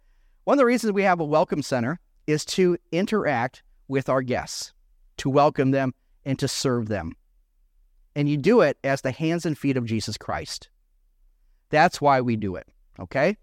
One 0.45 0.55
of 0.55 0.59
the 0.59 0.67
reasons 0.67 0.93
we 0.93 1.03
have 1.03 1.21
a 1.21 1.25
welcome 1.25 1.63
center 1.63 2.01
is 2.27 2.45
to 2.47 2.79
interact 2.93 3.63
with 3.89 4.09
our 4.09 4.23
guests, 4.23 4.73
to 5.19 5.29
welcome 5.29 5.73
them 5.73 5.95
and 6.25 6.39
to 6.39 6.49
serve 6.49 6.89
them 6.89 7.15
and 8.15 8.29
you 8.29 8.37
do 8.37 8.61
it 8.61 8.79
as 8.85 9.01
the 9.01 9.11
hands 9.11 9.45
and 9.45 9.59
feet 9.59 9.77
of 9.77 9.85
Jesus 9.85 10.17
Christ. 10.17 10.69
That's 11.71 12.01
why 12.01 12.21
we 12.21 12.37
do 12.37 12.57
it, 12.57 12.69
okay? 13.01 13.37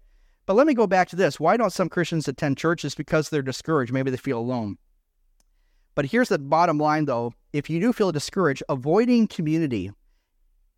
But 0.46 0.54
let 0.54 0.66
me 0.66 0.74
go 0.74 0.86
back 0.86 1.08
to 1.10 1.16
this. 1.16 1.38
Why 1.38 1.56
don't 1.56 1.72
some 1.72 1.88
Christians 1.88 2.28
attend 2.28 2.56
church? 2.56 2.84
It's 2.84 2.94
because 2.94 3.28
they're 3.28 3.42
discouraged. 3.42 3.92
Maybe 3.92 4.10
they 4.10 4.16
feel 4.16 4.38
alone. 4.38 4.78
But 5.94 6.06
here's 6.06 6.28
the 6.28 6.38
bottom 6.38 6.78
line, 6.78 7.04
though. 7.04 7.34
If 7.52 7.68
you 7.68 7.80
do 7.80 7.92
feel 7.92 8.12
discouraged, 8.12 8.62
avoiding 8.68 9.26
community 9.26 9.90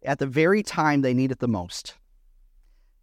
at 0.05 0.19
the 0.19 0.26
very 0.26 0.62
time 0.62 1.02
they 1.02 1.14
need 1.14 1.31
it 1.31 1.38
the 1.38 1.49
most. 1.49 1.94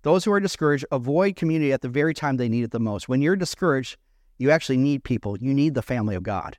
Those 0.03 0.25
who 0.25 0.31
are 0.31 0.39
discouraged, 0.39 0.85
avoid 0.91 1.35
community 1.35 1.71
at 1.71 1.81
the 1.81 1.89
very 1.89 2.13
time 2.13 2.37
they 2.37 2.49
need 2.49 2.63
it 2.63 2.71
the 2.71 2.79
most. 2.79 3.07
When 3.07 3.21
you're 3.21 3.35
discouraged, 3.35 3.97
you 4.37 4.51
actually 4.51 4.77
need 4.77 5.03
people. 5.03 5.37
You 5.37 5.53
need 5.53 5.75
the 5.75 5.81
family 5.81 6.15
of 6.15 6.23
God, 6.23 6.57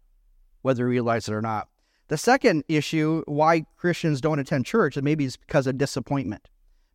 whether 0.63 0.85
you 0.85 0.91
realize 0.91 1.29
it 1.29 1.35
or 1.35 1.43
not. 1.43 1.69
The 2.09 2.17
second 2.17 2.65
issue 2.69 3.23
why 3.27 3.65
Christians 3.77 4.21
don't 4.21 4.39
attend 4.39 4.67
church, 4.67 4.97
and 4.97 5.05
maybe 5.05 5.25
it's 5.25 5.37
because 5.37 5.67
of 5.67 5.79
disappointment. 5.79 6.49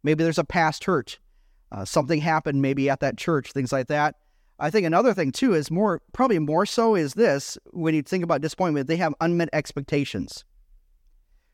Maybe 0.03 0.23
there's 0.23 0.37
a 0.37 0.43
past 0.43 0.85
hurt. 0.85 1.19
Uh, 1.71 1.83
something 1.83 2.21
happened 2.21 2.61
maybe 2.61 2.89
at 2.89 3.01
that 3.01 3.17
church, 3.17 3.51
things 3.51 3.71
like 3.73 3.87
that. 3.87 4.15
I 4.59 4.69
think 4.69 4.85
another 4.85 5.13
thing 5.13 5.31
too 5.31 5.53
is 5.53 5.69
more, 5.69 6.01
probably 6.13 6.39
more 6.39 6.65
so 6.65 6.95
is 6.95 7.13
this 7.13 7.57
when 7.71 7.93
you 7.93 8.01
think 8.01 8.23
about 8.23 8.41
disappointment, 8.41 8.87
they 8.87 8.97
have 8.97 9.13
unmet 9.21 9.49
expectations. 9.53 10.43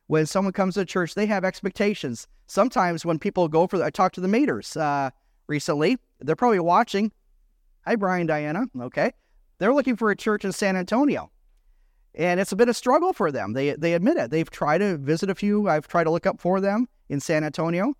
When 0.08 0.26
someone 0.26 0.54
comes 0.54 0.76
to 0.76 0.86
church, 0.86 1.16
they 1.16 1.26
have 1.26 1.44
expectations. 1.44 2.28
Sometimes 2.48 3.06
when 3.06 3.20
people 3.20 3.48
go 3.48 3.68
for, 3.68 3.82
I 3.84 3.90
talked 3.90 4.16
to 4.16 4.22
the 4.22 4.28
Maters 4.28 4.80
uh, 4.80 5.12
recently, 5.48 5.98
they're 6.20 6.36
probably 6.36 6.60
watching. 6.60 7.12
Hi, 7.86 7.96
Brian, 7.96 8.28
Diana. 8.28 8.66
Okay. 8.80 9.12
They're 9.58 9.74
looking 9.74 9.96
for 9.96 10.12
a 10.12 10.16
church 10.16 10.46
in 10.46 10.52
San 10.52 10.76
Antonio 10.76 11.30
and 12.16 12.40
it's 12.40 12.52
a 12.52 12.56
bit 12.56 12.70
of 12.70 12.76
struggle 12.76 13.14
for 13.14 13.32
them. 13.32 13.54
They 13.54 13.72
they 13.72 13.94
admit 13.94 14.18
it. 14.18 14.32
They've 14.32 14.50
tried 14.50 14.80
to 14.80 14.98
visit 14.98 15.30
a 15.30 15.36
few. 15.36 15.68
I've 15.68 15.88
tried 15.88 16.06
to 16.06 16.12
look 16.12 16.26
up 16.26 16.40
for 16.40 16.60
them 16.60 16.88
in 17.10 17.20
San 17.20 17.44
Antonio. 17.44 17.94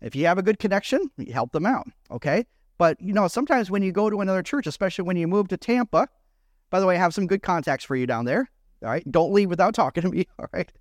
If 0.00 0.16
you 0.16 0.26
have 0.26 0.38
a 0.38 0.42
good 0.42 0.58
connection, 0.58 1.10
help 1.32 1.52
them 1.52 1.66
out. 1.66 1.86
Okay, 2.10 2.44
but 2.80 2.98
you 2.98 3.12
know 3.12 3.28
sometimes 3.28 3.70
when 3.70 3.82
you 3.82 3.92
go 3.92 4.08
to 4.08 4.22
another 4.22 4.42
church, 4.42 4.66
especially 4.66 5.04
when 5.04 5.18
you 5.18 5.28
move 5.28 5.48
to 5.48 5.58
Tampa. 5.58 6.08
By 6.70 6.80
the 6.80 6.86
way, 6.86 6.94
I 6.94 6.98
have 6.98 7.12
some 7.12 7.26
good 7.26 7.42
contacts 7.42 7.84
for 7.84 7.94
you 7.94 8.06
down 8.06 8.24
there. 8.24 8.48
All 8.82 8.88
right, 8.88 9.04
don't 9.12 9.34
leave 9.34 9.50
without 9.50 9.74
talking 9.82 10.02
to 10.02 10.08
me. 10.08 10.26
All 10.38 10.46
right, 10.50 10.72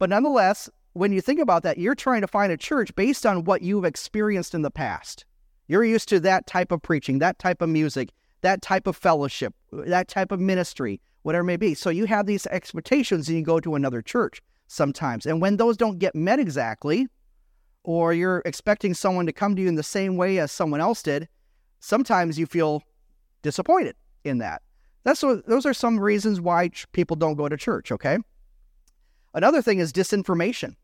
but 0.00 0.10
nonetheless, 0.10 0.68
when 0.94 1.12
you 1.12 1.20
think 1.20 1.38
about 1.38 1.62
that, 1.62 1.78
you're 1.78 1.94
trying 1.94 2.22
to 2.22 2.26
find 2.26 2.50
a 2.50 2.56
church 2.56 2.92
based 2.96 3.24
on 3.24 3.44
what 3.44 3.62
you've 3.62 3.84
experienced 3.84 4.52
in 4.52 4.62
the 4.62 4.70
past. 4.70 5.24
You're 5.68 5.84
used 5.84 6.08
to 6.08 6.18
that 6.20 6.48
type 6.48 6.72
of 6.72 6.82
preaching, 6.82 7.20
that 7.20 7.38
type 7.38 7.62
of 7.62 7.68
music, 7.68 8.10
that 8.40 8.60
type 8.60 8.88
of 8.88 8.96
fellowship, 8.96 9.54
that 9.70 10.08
type 10.08 10.32
of 10.32 10.40
ministry 10.40 11.00
whatever 11.22 11.42
it 11.42 11.44
may 11.44 11.56
be. 11.56 11.74
So 11.74 11.90
you 11.90 12.06
have 12.06 12.26
these 12.26 12.46
expectations 12.46 13.28
and 13.28 13.36
you 13.36 13.44
go 13.44 13.60
to 13.60 13.74
another 13.74 14.02
church 14.02 14.40
sometimes. 14.68 15.26
And 15.26 15.40
when 15.40 15.56
those 15.56 15.76
don't 15.76 15.98
get 15.98 16.14
met 16.14 16.38
exactly, 16.38 17.08
or 17.82 18.12
you're 18.12 18.42
expecting 18.44 18.94
someone 18.94 19.26
to 19.26 19.32
come 19.32 19.56
to 19.56 19.62
you 19.62 19.68
in 19.68 19.74
the 19.74 19.82
same 19.82 20.16
way 20.16 20.38
as 20.38 20.52
someone 20.52 20.80
else 20.80 21.02
did, 21.02 21.28
sometimes 21.80 22.38
you 22.38 22.46
feel 22.46 22.82
disappointed 23.42 23.96
in 24.24 24.38
that. 24.38 24.62
That's 25.04 25.22
what, 25.22 25.46
those 25.46 25.64
are 25.64 25.74
some 25.74 25.98
reasons 25.98 26.40
why 26.40 26.70
people 26.92 27.16
don't 27.16 27.36
go 27.36 27.48
to 27.48 27.56
church, 27.56 27.90
okay? 27.90 28.18
Another 29.32 29.62
thing 29.62 29.78
is 29.78 29.92
disinformation. 29.92 30.76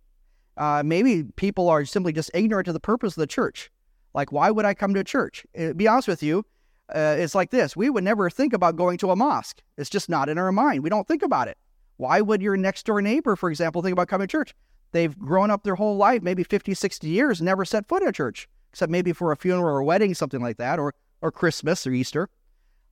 Uh, 0.56 0.82
maybe 0.84 1.24
people 1.36 1.68
are 1.68 1.84
simply 1.84 2.12
just 2.12 2.30
ignorant 2.32 2.66
to 2.66 2.72
the 2.72 2.80
purpose 2.80 3.16
of 3.16 3.20
the 3.20 3.26
church. 3.26 3.70
Like, 4.14 4.32
why 4.32 4.50
would 4.50 4.64
I 4.64 4.72
come 4.72 4.94
to 4.94 5.04
church? 5.04 5.44
Uh, 5.58 5.74
be 5.74 5.86
honest 5.86 6.08
with 6.08 6.22
you, 6.22 6.46
uh, 6.94 7.16
it's 7.18 7.34
like 7.34 7.50
this 7.50 7.76
we 7.76 7.90
would 7.90 8.04
never 8.04 8.30
think 8.30 8.52
about 8.52 8.76
going 8.76 8.96
to 8.98 9.10
a 9.10 9.16
mosque. 9.16 9.62
It's 9.76 9.90
just 9.90 10.08
not 10.08 10.28
in 10.28 10.38
our 10.38 10.52
mind. 10.52 10.82
We 10.82 10.88
don't 10.88 11.06
think 11.06 11.22
about 11.22 11.48
it. 11.48 11.58
Why 11.98 12.20
would 12.20 12.40
your 12.40 12.56
next 12.56 12.86
door 12.86 13.02
neighbor, 13.02 13.36
for 13.36 13.50
example, 13.50 13.82
think 13.82 13.92
about 13.92 14.08
coming 14.08 14.26
to 14.26 14.32
church? 14.32 14.54
They've 14.96 15.18
grown 15.18 15.50
up 15.50 15.62
their 15.62 15.74
whole 15.74 15.98
life, 15.98 16.22
maybe 16.22 16.42
50, 16.42 16.72
60 16.72 17.06
years, 17.06 17.42
never 17.42 17.66
set 17.66 17.86
foot 17.86 18.02
in 18.02 18.08
a 18.08 18.12
church, 18.12 18.48
except 18.70 18.90
maybe 18.90 19.12
for 19.12 19.30
a 19.30 19.36
funeral 19.36 19.74
or 19.74 19.80
a 19.80 19.84
wedding, 19.84 20.14
something 20.14 20.40
like 20.40 20.56
that, 20.56 20.78
or 20.78 20.94
or 21.20 21.30
Christmas 21.30 21.86
or 21.86 21.92
Easter, 21.92 22.30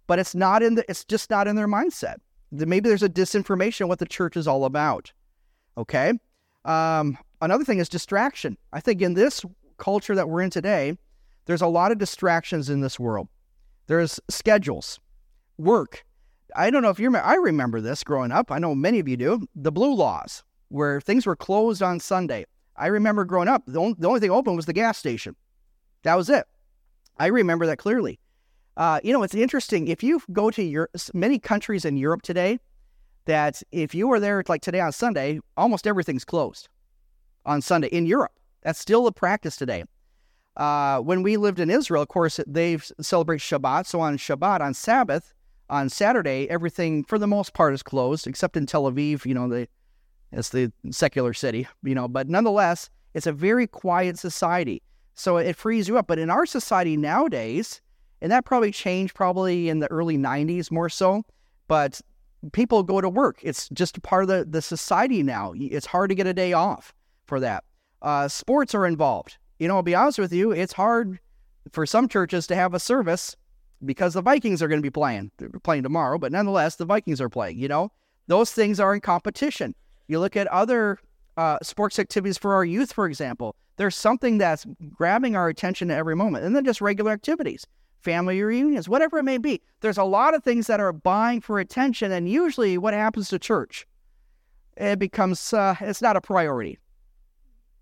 but 0.07 0.19
it's 0.19 0.35
not 0.35 0.63
in 0.63 0.75
the 0.75 0.85
it's 0.87 1.03
just 1.03 1.31
not 1.31 1.49
in 1.49 1.57
their 1.57 1.67
mindset. 1.67 2.17
Maybe 2.51 2.91
there's 2.91 3.03
a 3.03 3.09
disinformation 3.09 3.83
of 3.83 3.89
what 3.89 4.01
the 4.01 4.07
church 4.07 4.37
is 4.37 4.47
all 4.47 4.67
about. 4.67 5.15
Okay. 5.79 6.13
Um, 6.67 7.17
another 7.41 7.65
thing 7.65 7.79
is 7.79 7.89
distraction. 7.89 8.59
I 8.71 8.81
think 8.81 9.01
in 9.01 9.15
this 9.15 9.43
culture 9.79 10.15
that 10.15 10.29
we're 10.29 10.43
in 10.43 10.51
today, 10.51 10.99
there's 11.47 11.63
a 11.63 11.67
lot 11.67 11.91
of 11.91 11.97
distractions 11.97 12.69
in 12.69 12.83
this 12.83 13.01
world. 13.01 13.29
There's 13.87 14.21
schedules, 14.29 15.01
work. 15.57 16.05
I 16.55 16.69
don't 16.69 16.83
know 16.83 16.91
if 16.91 16.99
you 16.99 17.07
remember, 17.07 17.27
I 17.27 17.37
remember 17.37 17.81
this 17.81 18.05
growing 18.05 18.31
up. 18.31 18.53
I 18.53 18.59
know 18.59 18.75
many 18.75 18.99
of 18.99 19.09
you 19.09 19.17
do. 19.17 19.49
The 19.57 19.73
blue 19.73 19.95
laws, 19.95 20.45
where 20.75 21.01
things 21.01 21.25
were 21.25 21.37
closed 21.37 21.83
on 21.83 22.01
Sunday. 22.01 22.45
I 22.77 22.89
remember 22.89 23.25
growing 23.25 23.47
up, 23.47 23.63
the 23.67 23.79
only, 23.79 23.95
the 23.97 24.09
only 24.09 24.21
thing 24.21 24.33
open 24.33 24.57
was 24.57 24.67
the 24.67 24.73
gas 24.73 24.99
station. 24.99 25.37
That 26.03 26.17
was 26.17 26.29
it. 26.29 26.45
I 27.17 27.27
remember 27.27 27.65
that 27.67 27.79
clearly. 27.79 28.19
Uh, 28.77 28.99
you 29.05 29.13
know, 29.13 29.23
it's 29.23 29.37
interesting. 29.37 29.87
If 29.87 30.03
you 30.03 30.21
go 30.33 30.51
to 30.51 30.87
many 31.15 31.39
countries 31.39 31.85
in 31.85 31.97
Europe 31.97 32.23
today, 32.23 32.59
that 33.27 33.63
if 33.71 33.95
you 33.95 34.09
were 34.09 34.19
there 34.19 34.43
like 34.49 34.63
today 34.63 34.81
on 34.81 34.91
Sunday, 34.91 35.39
almost 35.57 35.87
everything's 35.87 36.25
closed 36.25 36.69
on 37.47 37.63
Sunday 37.63 37.89
in 37.89 38.05
Europe. 38.05 38.33
That's 38.63 38.81
still 38.81 39.05
the 39.05 39.13
practice 39.13 39.57
today. 39.57 39.85
Uh, 40.57 40.99
when 40.99 41.23
we 41.23 41.37
lived 41.37 41.61
in 41.61 41.71
Israel, 41.71 42.03
of 42.03 42.09
course, 42.09 42.41
they 42.49 42.79
celebrate 43.01 43.39
Shabbat. 43.39 43.87
So 43.87 44.01
on 44.01 44.19
Shabbat, 44.19 44.61
on 44.61 44.75
Sabbath, 44.75 45.35
on 45.71 45.89
Saturday, 45.89 46.51
everything 46.51 47.05
for 47.05 47.19
the 47.19 47.29
most 47.29 47.55
part 47.55 47.75
is 47.75 47.83
closed, 47.83 48.27
except 48.27 48.57
in 48.57 48.67
Tel 48.67 48.91
Aviv. 48.91 49.25
You 49.25 49.35
know, 49.35 49.49
the 49.49 49.69
it's 50.39 50.51
the 50.51 50.73
secular 50.91 51.33
city. 51.33 51.67
You 51.83 51.95
know, 51.95 52.09
but 52.09 52.29
nonetheless, 52.29 52.91
it's 53.15 53.27
a 53.27 53.33
very 53.33 53.67
quiet 53.67 54.19
society. 54.19 54.83
So 55.15 55.37
it 55.37 55.57
frees 55.57 55.89
you 55.89 55.97
up. 55.99 56.07
But 56.07 56.19
in 56.19 56.31
our 56.31 56.47
society 56.47 56.97
nowadays, 56.97 57.81
and 58.21 58.33
that 58.33 58.45
probably 58.45 58.71
changed 58.71 59.15
probably 59.15 59.69
in 59.69 59.79
the 59.81 59.91
early 59.91 60.17
90s 60.17 60.71
more 60.71 60.89
so, 60.89 61.25
but 61.69 62.01
people 62.53 62.83
go 62.83 63.01
to 63.01 63.09
work. 63.09 63.39
It's 63.43 63.69
just 63.71 63.97
a 63.97 64.01
part 64.01 64.25
of 64.25 64.29
the, 64.29 64.45
the 64.45 64.63
society 64.63 65.23
now. 65.23 65.53
It's 65.57 65.87
hard 65.87 66.11
to 66.11 66.15
get 66.15 66.27
a 66.27 66.35
day 66.35 66.53
off 66.53 66.95
for 67.27 67.41
that. 67.41 67.65
Uh, 68.03 68.29
sports 68.29 68.75
are 68.75 68.87
involved. 68.87 69.39
You 69.59 69.69
know, 69.69 69.77
I'll 69.77 69.83
be 69.83 69.95
honest 69.95 70.19
with 70.19 70.33
you, 70.33 70.51
it's 70.51 70.73
hard 70.73 71.19
for 71.73 71.87
some 71.87 72.09
churches 72.09 72.47
to 72.49 72.55
have 72.55 72.75
a 72.75 72.81
service 72.81 73.37
because 73.85 74.15
the 74.15 74.23
Vikings 74.23 74.63
are 74.63 74.69
going 74.69 74.81
to 74.81 74.83
be 74.83 74.91
playing. 74.91 75.31
They're 75.39 75.49
playing 75.63 75.85
tomorrow, 75.85 76.19
but 76.19 76.33
nonetheless, 76.33 76.77
the 76.77 76.85
Vikings 76.85 77.21
are 77.21 77.29
playing. 77.29 77.59
You 77.59 77.69
know, 77.69 77.93
those 78.27 78.53
things 78.53 78.81
are 78.81 78.95
in 78.95 79.01
competition. 79.01 79.75
You 80.07 80.21
look 80.21 80.37
at 80.37 80.47
other 80.49 80.99
uh, 81.37 81.59
sports 81.63 81.99
activities 81.99 82.39
for 82.39 82.55
our 82.55 82.65
youth, 82.65 82.93
for 82.93 83.07
example. 83.07 83.57
There's 83.77 83.97
something 83.97 84.39
that's 84.39 84.67
grabbing 84.93 85.35
our 85.35 85.49
attention 85.49 85.91
at 85.91 85.99
every 85.99 86.15
moment, 86.15 86.45
and 86.45 86.55
then 86.55 86.65
just 86.65 86.81
regular 86.81 87.11
activities, 87.11 87.67
family 88.03 88.41
reunions, 88.41 88.89
whatever 88.89 89.19
it 89.19 89.25
may 89.25 89.39
be. 89.39 89.61
There's 89.81 89.99
a 89.99 90.05
lot 90.05 90.35
of 90.35 90.45
things 90.45 90.69
that 90.69 90.81
are 90.81 90.93
buying 90.93 91.41
for 91.41 91.59
attention, 91.59 92.13
and 92.13 92.29
usually, 92.29 92.79
what 92.79 92.95
happens 92.95 93.29
to 93.31 93.39
church? 93.39 93.87
It 94.77 94.99
becomes 94.99 95.53
uh, 95.53 95.75
it's 95.81 96.03
not 96.03 96.17
a 96.17 96.21
priority. 96.21 96.79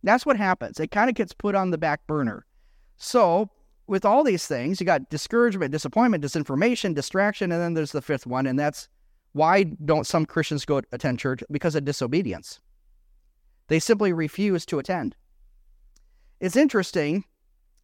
That's 0.02 0.26
what 0.26 0.36
happens. 0.36 0.80
It 0.80 0.90
kind 0.90 1.08
of 1.08 1.14
gets 1.14 1.32
put 1.32 1.54
on 1.54 1.70
the 1.70 1.78
back 1.78 2.06
burner. 2.06 2.44
So, 2.96 3.50
with 3.86 4.04
all 4.04 4.24
these 4.24 4.46
things, 4.46 4.80
you 4.80 4.86
got 4.86 5.10
discouragement, 5.10 5.72
disappointment, 5.72 6.24
disinformation, 6.24 6.94
distraction, 6.94 7.52
and 7.52 7.60
then 7.60 7.74
there's 7.74 7.92
the 7.92 8.02
fifth 8.02 8.26
one, 8.26 8.46
and 8.46 8.58
that's 8.58 8.88
why 9.32 9.64
don't 9.64 10.06
some 10.06 10.26
Christians 10.26 10.64
go 10.64 10.82
attend 10.92 11.18
church? 11.18 11.42
Because 11.50 11.74
of 11.74 11.84
disobedience. 11.84 12.60
They 13.68 13.78
simply 13.78 14.12
refuse 14.12 14.66
to 14.66 14.78
attend. 14.78 15.16
It's 16.40 16.56
interesting 16.56 17.24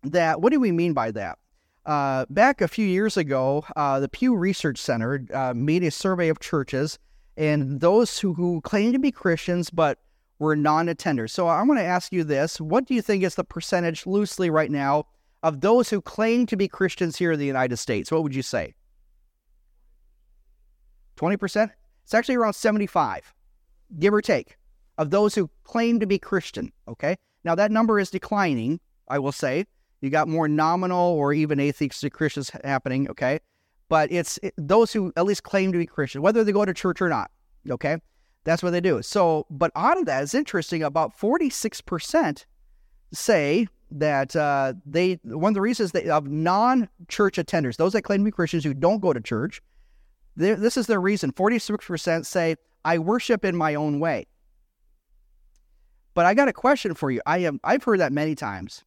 that, 0.02 0.40
what 0.40 0.52
do 0.52 0.60
we 0.60 0.72
mean 0.72 0.92
by 0.92 1.10
that? 1.12 1.38
Uh, 1.86 2.26
back 2.28 2.60
a 2.60 2.68
few 2.68 2.86
years 2.86 3.16
ago, 3.16 3.64
uh, 3.76 3.98
the 3.98 4.08
Pew 4.08 4.36
Research 4.36 4.78
Center 4.78 5.24
uh, 5.32 5.54
made 5.54 5.82
a 5.82 5.90
survey 5.90 6.28
of 6.28 6.38
churches 6.38 6.98
and 7.38 7.80
those 7.80 8.18
who, 8.18 8.34
who 8.34 8.60
claim 8.60 8.92
to 8.92 8.98
be 8.98 9.12
Christians 9.12 9.70
but 9.70 9.98
were 10.38 10.56
non 10.56 10.88
attenders. 10.88 11.30
So 11.30 11.46
I 11.46 11.62
want 11.62 11.80
to 11.80 11.84
ask 11.84 12.12
you 12.12 12.24
this 12.24 12.60
What 12.60 12.84
do 12.84 12.94
you 12.94 13.00
think 13.00 13.22
is 13.22 13.36
the 13.36 13.44
percentage 13.44 14.06
loosely 14.06 14.50
right 14.50 14.70
now 14.70 15.06
of 15.42 15.60
those 15.60 15.88
who 15.88 16.00
claim 16.00 16.46
to 16.46 16.56
be 16.56 16.68
Christians 16.68 17.16
here 17.16 17.32
in 17.32 17.38
the 17.38 17.46
United 17.46 17.76
States? 17.78 18.10
What 18.10 18.22
would 18.22 18.34
you 18.34 18.42
say? 18.42 18.74
20%? 21.18 21.70
It's 22.04 22.14
actually 22.14 22.36
around 22.36 22.54
75, 22.54 23.34
give 23.98 24.14
or 24.14 24.22
take, 24.22 24.56
of 24.96 25.10
those 25.10 25.34
who 25.34 25.50
claim 25.64 26.00
to 26.00 26.06
be 26.06 26.18
Christian. 26.18 26.72
Okay. 26.86 27.16
Now 27.44 27.54
that 27.54 27.70
number 27.70 27.98
is 27.98 28.10
declining, 28.10 28.80
I 29.08 29.18
will 29.18 29.32
say. 29.32 29.66
You 30.00 30.10
got 30.10 30.28
more 30.28 30.48
nominal 30.48 30.98
or 30.98 31.32
even 31.32 31.58
atheistic 31.58 32.12
Christians 32.12 32.50
happening. 32.64 33.10
Okay. 33.10 33.40
But 33.88 34.12
it's 34.12 34.38
it, 34.42 34.54
those 34.56 34.92
who 34.92 35.12
at 35.16 35.24
least 35.24 35.42
claim 35.42 35.72
to 35.72 35.78
be 35.78 35.86
Christian, 35.86 36.22
whether 36.22 36.44
they 36.44 36.52
go 36.52 36.64
to 36.64 36.74
church 36.74 37.02
or 37.02 37.08
not. 37.08 37.30
Okay. 37.68 37.98
That's 38.44 38.62
what 38.62 38.70
they 38.70 38.80
do. 38.80 39.02
So, 39.02 39.46
but 39.50 39.70
out 39.74 39.98
of 39.98 40.06
that 40.06 40.22
is 40.22 40.34
interesting. 40.34 40.82
About 40.82 41.18
46% 41.18 42.44
say 43.12 43.68
that 43.90 44.36
uh, 44.36 44.74
they, 44.86 45.18
one 45.24 45.50
of 45.50 45.54
the 45.54 45.60
reasons 45.60 45.92
they, 45.92 46.08
of 46.08 46.26
non 46.28 46.88
church 47.08 47.36
attenders, 47.36 47.76
those 47.76 47.92
that 47.92 48.02
claim 48.02 48.20
to 48.20 48.24
be 48.24 48.30
Christians 48.30 48.64
who 48.64 48.74
don't 48.74 49.00
go 49.00 49.12
to 49.12 49.20
church, 49.20 49.60
this 50.38 50.76
is 50.76 50.86
their 50.86 51.00
reason. 51.00 51.32
46% 51.32 52.24
say, 52.24 52.56
I 52.84 52.98
worship 52.98 53.44
in 53.44 53.56
my 53.56 53.74
own 53.74 53.98
way. 54.00 54.26
But 56.14 56.26
I 56.26 56.34
got 56.34 56.48
a 56.48 56.52
question 56.52 56.94
for 56.94 57.10
you. 57.10 57.20
I 57.26 57.38
am 57.38 57.60
I've 57.62 57.84
heard 57.84 58.00
that 58.00 58.12
many 58.12 58.34
times. 58.34 58.84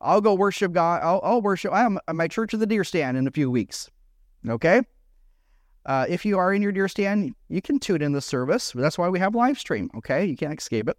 I'll 0.00 0.20
go 0.20 0.34
worship 0.34 0.72
God. 0.72 1.02
I'll, 1.02 1.20
I'll 1.22 1.42
worship. 1.42 1.72
I'm 1.72 1.98
at 2.08 2.14
my 2.14 2.28
church 2.28 2.54
of 2.54 2.60
the 2.60 2.66
deer 2.66 2.84
stand 2.84 3.16
in 3.16 3.26
a 3.26 3.30
few 3.30 3.50
weeks. 3.50 3.90
Okay. 4.48 4.82
Uh, 5.86 6.06
if 6.08 6.24
you 6.24 6.38
are 6.38 6.52
in 6.52 6.62
your 6.62 6.72
deer 6.72 6.88
stand, 6.88 7.34
you 7.48 7.60
can 7.60 7.78
tune 7.78 8.02
in 8.02 8.12
the 8.12 8.20
service. 8.20 8.72
That's 8.74 8.98
why 8.98 9.08
we 9.08 9.18
have 9.18 9.34
live 9.34 9.58
stream. 9.58 9.90
Okay, 9.96 10.24
you 10.24 10.36
can't 10.36 10.58
escape 10.58 10.88
it. 10.88 10.96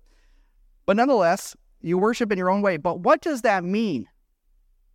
But 0.85 0.97
nonetheless, 0.97 1.55
you 1.81 1.97
worship 1.97 2.31
in 2.31 2.37
your 2.37 2.49
own 2.49 2.61
way. 2.61 2.77
But 2.77 2.99
what 2.99 3.21
does 3.21 3.41
that 3.41 3.63
mean? 3.63 4.07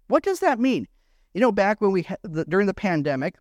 What 0.08 0.22
does 0.22 0.40
that 0.40 0.58
mean? 0.58 0.86
You 1.34 1.40
know, 1.40 1.52
back 1.52 1.80
when 1.80 1.92
we 1.92 2.06
the, 2.22 2.44
during 2.44 2.66
the 2.66 2.74
pandemic, 2.74 3.36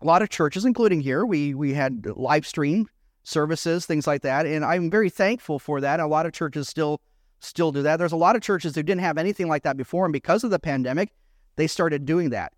a 0.00 0.06
lot 0.06 0.22
of 0.22 0.28
churches, 0.28 0.64
including 0.64 1.00
here, 1.00 1.24
we 1.24 1.54
we 1.54 1.74
had 1.74 2.06
live 2.16 2.46
stream 2.46 2.86
services, 3.24 3.84
things 3.86 4.06
like 4.06 4.22
that, 4.22 4.46
and 4.46 4.64
I'm 4.64 4.90
very 4.90 5.10
thankful 5.10 5.58
for 5.58 5.80
that. 5.80 6.00
A 6.00 6.06
lot 6.06 6.26
of 6.26 6.32
churches 6.32 6.68
still 6.68 7.00
still 7.40 7.72
do 7.72 7.82
that. 7.82 7.96
There's 7.96 8.12
a 8.12 8.16
lot 8.16 8.36
of 8.36 8.42
churches 8.42 8.74
who 8.74 8.82
didn't 8.82 9.02
have 9.02 9.18
anything 9.18 9.48
like 9.48 9.62
that 9.62 9.76
before, 9.76 10.04
and 10.04 10.12
because 10.12 10.44
of 10.44 10.50
the 10.50 10.58
pandemic, 10.58 11.12
they 11.56 11.66
started 11.66 12.04
doing 12.04 12.30
that. 12.30 12.52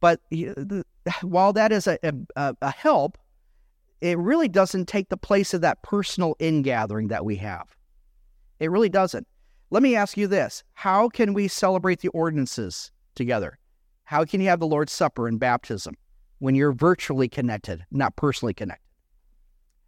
But 0.00 0.20
while 1.22 1.52
that 1.52 1.72
is 1.72 1.86
a, 1.86 1.98
a, 2.36 2.54
a 2.60 2.70
help, 2.70 3.18
it 4.00 4.18
really 4.18 4.48
doesn't 4.48 4.86
take 4.86 5.08
the 5.08 5.16
place 5.16 5.54
of 5.54 5.60
that 5.62 5.82
personal 5.82 6.36
ingathering 6.38 7.08
that 7.08 7.24
we 7.24 7.36
have. 7.36 7.76
It 8.60 8.70
really 8.70 8.88
doesn't. 8.88 9.26
Let 9.70 9.82
me 9.82 9.96
ask 9.96 10.16
you 10.16 10.26
this 10.26 10.64
How 10.74 11.08
can 11.08 11.34
we 11.34 11.48
celebrate 11.48 12.00
the 12.00 12.08
ordinances 12.08 12.90
together? 13.14 13.58
How 14.04 14.24
can 14.24 14.40
you 14.40 14.48
have 14.48 14.60
the 14.60 14.66
Lord's 14.66 14.92
Supper 14.92 15.26
and 15.28 15.40
baptism? 15.40 15.96
When 16.38 16.54
you're 16.54 16.72
virtually 16.72 17.28
connected, 17.28 17.84
not 17.90 18.16
personally 18.16 18.54
connected? 18.54 18.82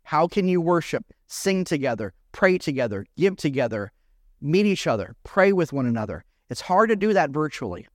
How 0.02 0.26
can 0.26 0.48
you 0.48 0.60
worship, 0.60 1.04
sing 1.26 1.64
together, 1.64 2.14
pray 2.32 2.58
together, 2.58 3.06
give 3.16 3.36
together, 3.36 3.92
meet 4.40 4.66
each 4.66 4.86
other, 4.86 5.14
pray 5.24 5.52
with 5.52 5.72
one 5.72 5.86
another? 5.86 6.24
It's 6.48 6.62
hard 6.62 6.88
to 6.88 6.96
do 6.96 7.12
that 7.12 7.30
virtually. 7.30 7.86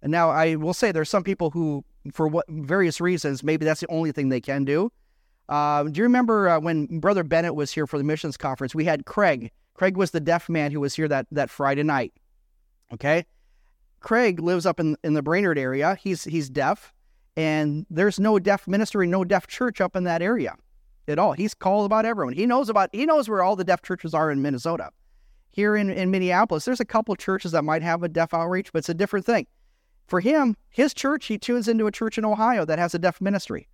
And 0.00 0.10
now 0.10 0.30
I 0.30 0.54
will 0.54 0.74
say 0.74 0.92
there's 0.92 1.10
some 1.10 1.24
people 1.24 1.50
who, 1.50 1.84
for 2.12 2.28
what 2.28 2.46
various 2.48 3.00
reasons, 3.00 3.42
maybe 3.42 3.64
that's 3.64 3.80
the 3.80 3.90
only 3.90 4.12
thing 4.12 4.28
they 4.28 4.40
can 4.40 4.64
do. 4.64 4.90
Uh, 5.48 5.84
do 5.84 5.98
you 5.98 6.04
remember 6.04 6.48
uh, 6.48 6.60
when 6.60 7.00
Brother 7.00 7.24
Bennett 7.24 7.54
was 7.54 7.72
here 7.72 7.86
for 7.86 7.98
the 7.98 8.04
missions 8.04 8.36
conference? 8.36 8.74
We 8.74 8.84
had 8.84 9.06
Craig. 9.06 9.50
Craig 9.74 9.96
was 9.96 10.10
the 10.10 10.20
deaf 10.20 10.48
man 10.48 10.72
who 10.72 10.80
was 10.80 10.94
here 10.94 11.08
that, 11.08 11.26
that 11.30 11.50
Friday 11.50 11.82
night. 11.82 12.12
Okay, 12.92 13.26
Craig 14.00 14.40
lives 14.40 14.64
up 14.64 14.80
in 14.80 14.96
in 15.04 15.12
the 15.12 15.22
Brainerd 15.22 15.58
area. 15.58 15.98
He's 16.00 16.24
he's 16.24 16.48
deaf 16.48 16.92
and 17.38 17.86
there's 17.88 18.18
no 18.18 18.40
deaf 18.40 18.66
ministry, 18.66 19.06
no 19.06 19.24
deaf 19.24 19.46
church 19.46 19.80
up 19.80 19.94
in 19.94 20.02
that 20.02 20.22
area 20.22 20.56
at 21.06 21.20
all. 21.20 21.34
He's 21.34 21.54
called 21.54 21.86
about 21.86 22.04
everyone. 22.04 22.34
He 22.34 22.46
knows 22.46 22.68
about 22.68 22.90
he 22.92 23.06
knows 23.06 23.28
where 23.28 23.44
all 23.44 23.54
the 23.54 23.62
deaf 23.62 23.80
churches 23.80 24.12
are 24.12 24.32
in 24.32 24.42
Minnesota. 24.42 24.90
Here 25.50 25.76
in, 25.76 25.88
in 25.88 26.10
Minneapolis, 26.10 26.64
there's 26.64 26.80
a 26.80 26.84
couple 26.84 27.14
churches 27.14 27.52
that 27.52 27.62
might 27.62 27.82
have 27.82 28.02
a 28.02 28.08
deaf 28.08 28.34
outreach, 28.34 28.72
but 28.72 28.80
it's 28.80 28.88
a 28.88 28.94
different 28.94 29.24
thing. 29.24 29.46
For 30.08 30.18
him, 30.18 30.56
his 30.68 30.92
church, 30.92 31.26
he 31.26 31.38
tunes 31.38 31.68
into 31.68 31.86
a 31.86 31.92
church 31.92 32.18
in 32.18 32.24
Ohio 32.24 32.64
that 32.64 32.80
has 32.80 32.92
a 32.94 32.98
deaf 32.98 33.20
ministry. 33.20 33.68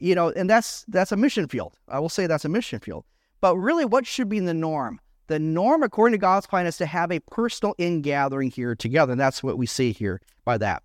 You 0.00 0.16
know, 0.16 0.30
and 0.30 0.50
that's 0.50 0.84
that's 0.88 1.12
a 1.12 1.16
mission 1.16 1.46
field. 1.46 1.78
I 1.86 2.00
will 2.00 2.08
say 2.08 2.26
that's 2.26 2.44
a 2.44 2.48
mission 2.48 2.80
field. 2.80 3.04
But 3.40 3.56
really, 3.56 3.84
what 3.84 4.04
should 4.04 4.28
be 4.28 4.40
the 4.40 4.52
norm? 4.52 5.00
The 5.28 5.38
norm, 5.38 5.84
according 5.84 6.18
to 6.18 6.18
God's 6.18 6.48
plan, 6.48 6.66
is 6.66 6.76
to 6.78 6.86
have 6.86 7.12
a 7.12 7.20
personal 7.20 7.76
ingathering 7.78 8.50
here 8.50 8.74
together. 8.74 9.12
And 9.12 9.20
that's 9.20 9.44
what 9.44 9.58
we 9.58 9.66
see 9.66 9.92
here 9.92 10.20
by 10.44 10.58
that. 10.58 10.82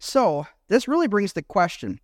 So 0.00 0.48
this 0.72 0.88
really 0.88 1.06
brings 1.06 1.34
the 1.34 1.42
question. 1.42 2.00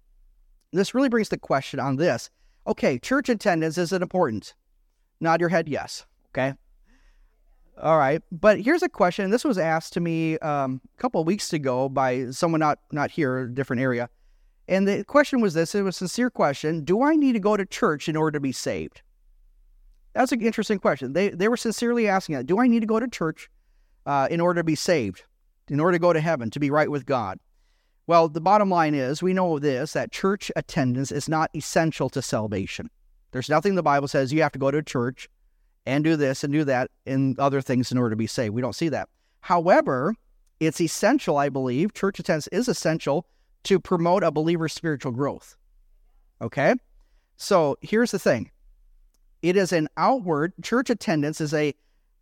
This 0.72 0.94
really 0.94 1.08
brings 1.08 1.30
the 1.30 1.38
question 1.38 1.80
on 1.80 1.96
this. 1.96 2.28
Okay, 2.66 2.98
church 2.98 3.30
attendance 3.30 3.78
is 3.78 3.94
it 3.94 4.02
important? 4.02 4.54
Nod 5.20 5.40
your 5.40 5.48
head, 5.48 5.70
yes. 5.70 6.04
Okay. 6.28 6.52
All 7.80 7.96
right, 7.96 8.22
but 8.30 8.60
here's 8.60 8.82
a 8.82 8.88
question. 8.88 9.30
This 9.30 9.42
was 9.42 9.56
asked 9.56 9.94
to 9.94 10.00
me 10.00 10.36
um, 10.40 10.82
a 10.98 11.00
couple 11.00 11.18
of 11.18 11.26
weeks 11.26 11.54
ago 11.54 11.88
by 11.88 12.30
someone 12.30 12.60
not 12.60 12.78
not 12.92 13.10
here, 13.10 13.38
a 13.38 13.50
different 13.50 13.80
area, 13.80 14.10
and 14.66 14.86
the 14.86 15.02
question 15.04 15.40
was 15.40 15.54
this: 15.54 15.74
It 15.74 15.82
was 15.82 15.94
a 15.96 15.98
sincere 15.98 16.28
question. 16.28 16.84
Do 16.84 17.02
I 17.02 17.16
need 17.16 17.32
to 17.32 17.40
go 17.40 17.56
to 17.56 17.64
church 17.64 18.06
in 18.06 18.16
order 18.16 18.32
to 18.32 18.40
be 18.40 18.52
saved? 18.52 19.00
That's 20.12 20.32
an 20.32 20.42
interesting 20.42 20.78
question. 20.78 21.14
They 21.14 21.30
they 21.30 21.48
were 21.48 21.56
sincerely 21.56 22.06
asking 22.06 22.34
that. 22.34 22.46
Do 22.46 22.60
I 22.60 22.66
need 22.66 22.80
to 22.80 22.86
go 22.86 23.00
to 23.00 23.08
church 23.08 23.48
uh, 24.04 24.28
in 24.30 24.42
order 24.42 24.60
to 24.60 24.64
be 24.64 24.74
saved, 24.74 25.22
in 25.68 25.80
order 25.80 25.92
to 25.92 26.00
go 26.00 26.12
to 26.12 26.20
heaven, 26.20 26.50
to 26.50 26.60
be 26.60 26.70
right 26.70 26.90
with 26.90 27.06
God? 27.06 27.38
Well, 28.08 28.30
the 28.30 28.40
bottom 28.40 28.70
line 28.70 28.94
is 28.94 29.22
we 29.22 29.34
know 29.34 29.58
this 29.58 29.92
that 29.92 30.10
church 30.10 30.50
attendance 30.56 31.12
is 31.12 31.28
not 31.28 31.50
essential 31.54 32.08
to 32.08 32.22
salvation. 32.22 32.88
There's 33.32 33.50
nothing 33.50 33.74
the 33.74 33.82
Bible 33.82 34.08
says 34.08 34.32
you 34.32 34.40
have 34.40 34.52
to 34.52 34.58
go 34.58 34.70
to 34.70 34.82
church 34.82 35.28
and 35.84 36.02
do 36.02 36.16
this 36.16 36.42
and 36.42 36.50
do 36.50 36.64
that 36.64 36.90
and 37.04 37.38
other 37.38 37.60
things 37.60 37.92
in 37.92 37.98
order 37.98 38.08
to 38.08 38.16
be 38.16 38.26
saved. 38.26 38.54
We 38.54 38.62
don't 38.62 38.74
see 38.74 38.88
that. 38.88 39.10
However, 39.40 40.14
it's 40.58 40.80
essential, 40.80 41.36
I 41.36 41.50
believe, 41.50 41.92
church 41.92 42.18
attendance 42.18 42.46
is 42.46 42.66
essential 42.66 43.26
to 43.64 43.78
promote 43.78 44.24
a 44.24 44.30
believer's 44.30 44.72
spiritual 44.72 45.12
growth. 45.12 45.54
Okay? 46.40 46.76
So 47.36 47.76
here's 47.82 48.12
the 48.12 48.18
thing 48.18 48.50
it 49.42 49.54
is 49.54 49.70
an 49.70 49.86
outward, 49.98 50.54
church 50.62 50.88
attendance 50.88 51.42
is 51.42 51.52
a, 51.52 51.74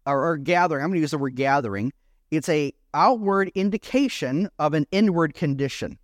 or, 0.04 0.30
or 0.30 0.36
gathering, 0.36 0.82
I'm 0.82 0.90
going 0.90 0.96
to 0.96 1.02
use 1.02 1.12
the 1.12 1.18
word 1.18 1.36
gathering. 1.36 1.92
It's 2.32 2.48
a 2.48 2.72
outward 2.96 3.52
indication 3.54 4.48
of 4.58 4.72
an 4.72 4.86
inward 4.90 5.34
condition. 5.34 5.98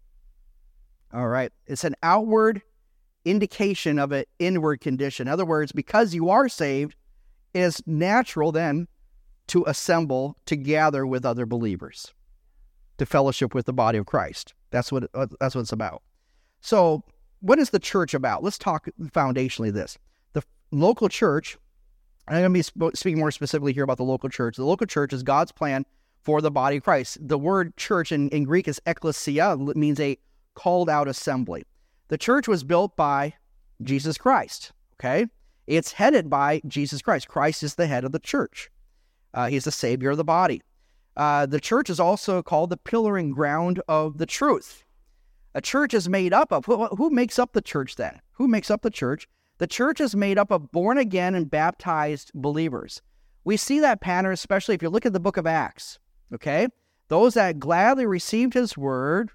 All 1.12 1.26
right. 1.26 1.50
It's 1.66 1.84
an 1.84 1.96
outward 2.02 2.62
indication 3.24 3.98
of 3.98 4.12
an 4.12 4.24
inward 4.38 4.80
condition. 4.80 5.26
In 5.26 5.32
other 5.32 5.46
words, 5.46 5.72
because 5.72 6.14
you 6.14 6.28
are 6.28 6.48
saved, 6.48 6.94
it 7.54 7.60
is 7.60 7.82
natural 7.86 8.52
then 8.52 8.88
to 9.48 9.64
assemble, 9.66 10.36
to 10.46 10.54
gather 10.54 11.06
with 11.06 11.24
other 11.24 11.46
believers, 11.46 12.12
to 12.98 13.06
fellowship 13.06 13.54
with 13.54 13.66
the 13.66 13.72
body 13.72 13.98
of 13.98 14.06
Christ. 14.06 14.54
That's 14.70 14.92
what 14.92 15.04
uh, 15.14 15.26
that's 15.40 15.54
what 15.54 15.62
it's 15.62 15.72
about. 15.72 16.02
So, 16.60 17.02
what 17.40 17.58
is 17.58 17.70
the 17.70 17.78
church 17.78 18.14
about? 18.14 18.42
Let's 18.42 18.58
talk 18.58 18.88
foundationally 19.00 19.72
this. 19.72 19.98
The 20.32 20.42
local 20.70 21.08
church, 21.08 21.58
I'm 22.28 22.40
going 22.40 22.62
to 22.62 22.88
be 22.88 22.96
speaking 22.96 23.18
more 23.18 23.30
specifically 23.30 23.72
here 23.72 23.84
about 23.84 23.98
the 23.98 24.04
local 24.04 24.28
church. 24.28 24.56
The 24.56 24.64
local 24.64 24.86
church 24.86 25.12
is 25.12 25.22
God's 25.22 25.52
plan 25.52 25.84
for 26.22 26.40
the 26.40 26.50
body 26.50 26.76
of 26.76 26.84
Christ. 26.84 27.18
The 27.20 27.38
word 27.38 27.76
church 27.76 28.12
in, 28.12 28.28
in 28.30 28.44
Greek 28.44 28.68
is 28.68 28.80
ekklesia, 28.86 29.74
means 29.74 30.00
a 30.00 30.18
called 30.54 30.88
out 30.88 31.08
assembly. 31.08 31.64
The 32.08 32.18
church 32.18 32.46
was 32.46 32.64
built 32.64 32.96
by 32.96 33.34
Jesus 33.82 34.18
Christ, 34.18 34.72
okay? 34.96 35.26
It's 35.66 35.92
headed 35.92 36.28
by 36.28 36.60
Jesus 36.66 37.02
Christ. 37.02 37.28
Christ 37.28 37.62
is 37.62 37.74
the 37.74 37.86
head 37.86 38.04
of 38.04 38.12
the 38.12 38.18
church. 38.18 38.70
Uh, 39.34 39.48
he's 39.48 39.64
the 39.64 39.72
savior 39.72 40.10
of 40.10 40.16
the 40.16 40.24
body. 40.24 40.62
Uh, 41.16 41.46
the 41.46 41.60
church 41.60 41.90
is 41.90 42.00
also 42.00 42.42
called 42.42 42.70
the 42.70 42.76
pillar 42.76 43.16
and 43.16 43.34
ground 43.34 43.80
of 43.88 44.18
the 44.18 44.26
truth. 44.26 44.84
A 45.54 45.60
church 45.60 45.92
is 45.92 46.08
made 46.08 46.32
up 46.32 46.52
of 46.52 46.64
who, 46.66 46.86
who 46.86 47.10
makes 47.10 47.38
up 47.38 47.52
the 47.52 47.60
church 47.60 47.96
then? 47.96 48.20
Who 48.32 48.48
makes 48.48 48.70
up 48.70 48.82
the 48.82 48.90
church? 48.90 49.28
The 49.58 49.66
church 49.66 50.00
is 50.00 50.16
made 50.16 50.38
up 50.38 50.50
of 50.50 50.72
born 50.72 50.98
again 50.98 51.34
and 51.34 51.50
baptized 51.50 52.32
believers. 52.34 53.02
We 53.44 53.56
see 53.56 53.80
that 53.80 54.00
pattern, 54.00 54.32
especially 54.32 54.74
if 54.74 54.82
you 54.82 54.88
look 54.88 55.04
at 55.06 55.12
the 55.12 55.20
book 55.20 55.36
of 55.36 55.46
Acts. 55.46 55.98
Okay? 56.32 56.68
Those 57.08 57.34
that 57.34 57.58
gladly 57.58 58.06
received 58.06 58.54
his 58.54 58.76
word 58.76 59.30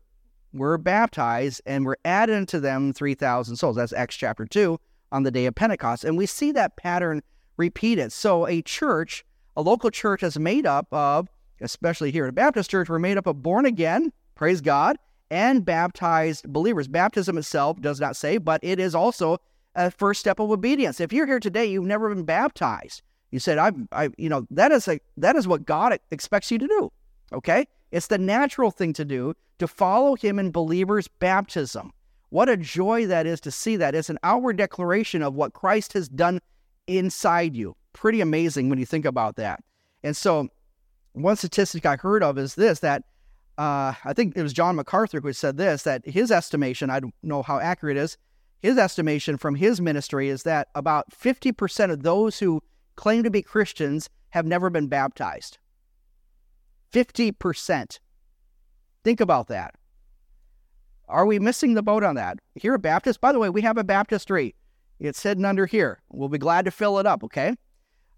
were 0.53 0.77
baptized 0.77 1.61
and 1.65 1.85
were 1.85 1.99
added 2.05 2.35
unto 2.35 2.59
them 2.59 2.93
3,000 2.93 3.55
souls. 3.55 3.75
That's 3.75 3.93
Acts 3.93 4.15
chapter 4.15 4.45
2 4.45 4.79
on 5.11 5.23
the 5.23 5.31
day 5.31 5.45
of 5.45 5.55
Pentecost. 5.55 6.03
And 6.03 6.17
we 6.17 6.25
see 6.25 6.51
that 6.53 6.77
pattern 6.77 7.21
repeated. 7.57 8.11
So 8.11 8.47
a 8.47 8.61
church, 8.61 9.23
a 9.55 9.61
local 9.61 9.91
church, 9.91 10.23
is 10.23 10.39
made 10.39 10.65
up 10.65 10.87
of, 10.91 11.29
especially 11.61 12.11
here 12.11 12.25
at 12.25 12.29
a 12.29 12.33
Baptist 12.33 12.71
Church, 12.71 12.89
we're 12.89 12.99
made 12.99 13.17
up 13.17 13.27
of 13.27 13.41
born 13.41 13.65
again, 13.65 14.11
praise 14.35 14.61
God, 14.61 14.97
and 15.29 15.65
baptized 15.65 16.51
believers. 16.51 16.87
Baptism 16.87 17.37
itself 17.37 17.81
does 17.81 17.99
not 17.99 18.15
say, 18.15 18.37
but 18.37 18.63
it 18.63 18.79
is 18.79 18.95
also 18.95 19.37
a 19.75 19.91
first 19.91 20.19
step 20.19 20.39
of 20.39 20.49
obedience. 20.49 20.99
If 20.99 21.11
you're 21.13 21.27
here 21.27 21.39
today, 21.39 21.65
you've 21.65 21.85
never 21.85 22.13
been 22.13 22.23
baptized. 22.23 23.01
You 23.31 23.39
said, 23.39 23.57
"I, 23.57 23.71
I, 23.91 24.09
you 24.17 24.29
know, 24.29 24.47
that 24.51 24.71
is 24.71 24.87
a 24.87 24.99
that 25.17 25.35
is 25.35 25.47
what 25.47 25.65
God 25.65 25.99
expects 26.11 26.51
you 26.51 26.57
to 26.57 26.67
do." 26.67 26.91
Okay, 27.33 27.67
it's 27.91 28.07
the 28.07 28.17
natural 28.17 28.71
thing 28.71 28.93
to 28.93 29.05
do 29.05 29.33
to 29.59 29.67
follow 29.67 30.15
Him 30.15 30.39
in 30.39 30.51
believers' 30.51 31.07
baptism. 31.07 31.91
What 32.29 32.49
a 32.49 32.57
joy 32.57 33.05
that 33.07 33.25
is 33.25 33.39
to 33.41 33.51
see 33.51 33.77
that. 33.77 33.95
It's 33.95 34.09
an 34.09 34.19
outward 34.23 34.57
declaration 34.57 35.21
of 35.21 35.33
what 35.33 35.53
Christ 35.53 35.93
has 35.93 36.09
done 36.09 36.41
inside 36.87 37.55
you. 37.55 37.75
Pretty 37.93 38.21
amazing 38.21 38.69
when 38.69 38.79
you 38.79 38.85
think 38.85 39.05
about 39.05 39.37
that. 39.37 39.63
And 40.03 40.15
so, 40.15 40.49
one 41.13 41.35
statistic 41.35 41.85
I 41.85 41.95
heard 41.95 42.23
of 42.23 42.37
is 42.37 42.55
this 42.55 42.79
that 42.79 43.03
uh, 43.57 43.93
I 44.05 44.13
think 44.13 44.37
it 44.37 44.43
was 44.43 44.53
John 44.53 44.75
MacArthur 44.75 45.19
who 45.19 45.33
said 45.33 45.57
this 45.57 45.83
that 45.83 46.05
his 46.05 46.31
estimation, 46.31 46.89
I 46.89 46.99
don't 46.99 47.15
know 47.23 47.41
how 47.41 47.59
accurate 47.59 47.97
it 47.97 48.01
is, 48.01 48.17
his 48.61 48.77
estimation 48.77 49.37
from 49.37 49.55
his 49.55 49.81
ministry 49.81 50.29
is 50.29 50.43
that 50.43 50.67
about 50.75 51.11
50% 51.11 51.91
of 51.91 52.03
those 52.03 52.39
who 52.39 52.61
claim 52.97 53.23
to 53.23 53.29
be 53.29 53.41
Christians 53.41 54.09
have 54.31 54.45
never 54.45 54.69
been 54.69 54.87
baptized. 54.87 55.57
50%. 56.91 57.99
Think 59.03 59.21
about 59.21 59.47
that. 59.47 59.75
Are 61.07 61.25
we 61.25 61.39
missing 61.39 61.73
the 61.73 61.81
boat 61.81 62.03
on 62.03 62.15
that? 62.15 62.39
Here 62.55 62.73
at 62.73 62.81
Baptist, 62.81 63.21
by 63.21 63.31
the 63.31 63.39
way, 63.39 63.49
we 63.49 63.61
have 63.61 63.77
a 63.77 63.83
baptistry. 63.83 64.55
It's 64.99 65.23
hidden 65.23 65.45
under 65.45 65.65
here. 65.65 66.01
We'll 66.09 66.27
be 66.27 66.37
glad 66.37 66.65
to 66.65 66.71
fill 66.71 66.99
it 66.99 67.05
up, 67.05 67.23
okay? 67.23 67.55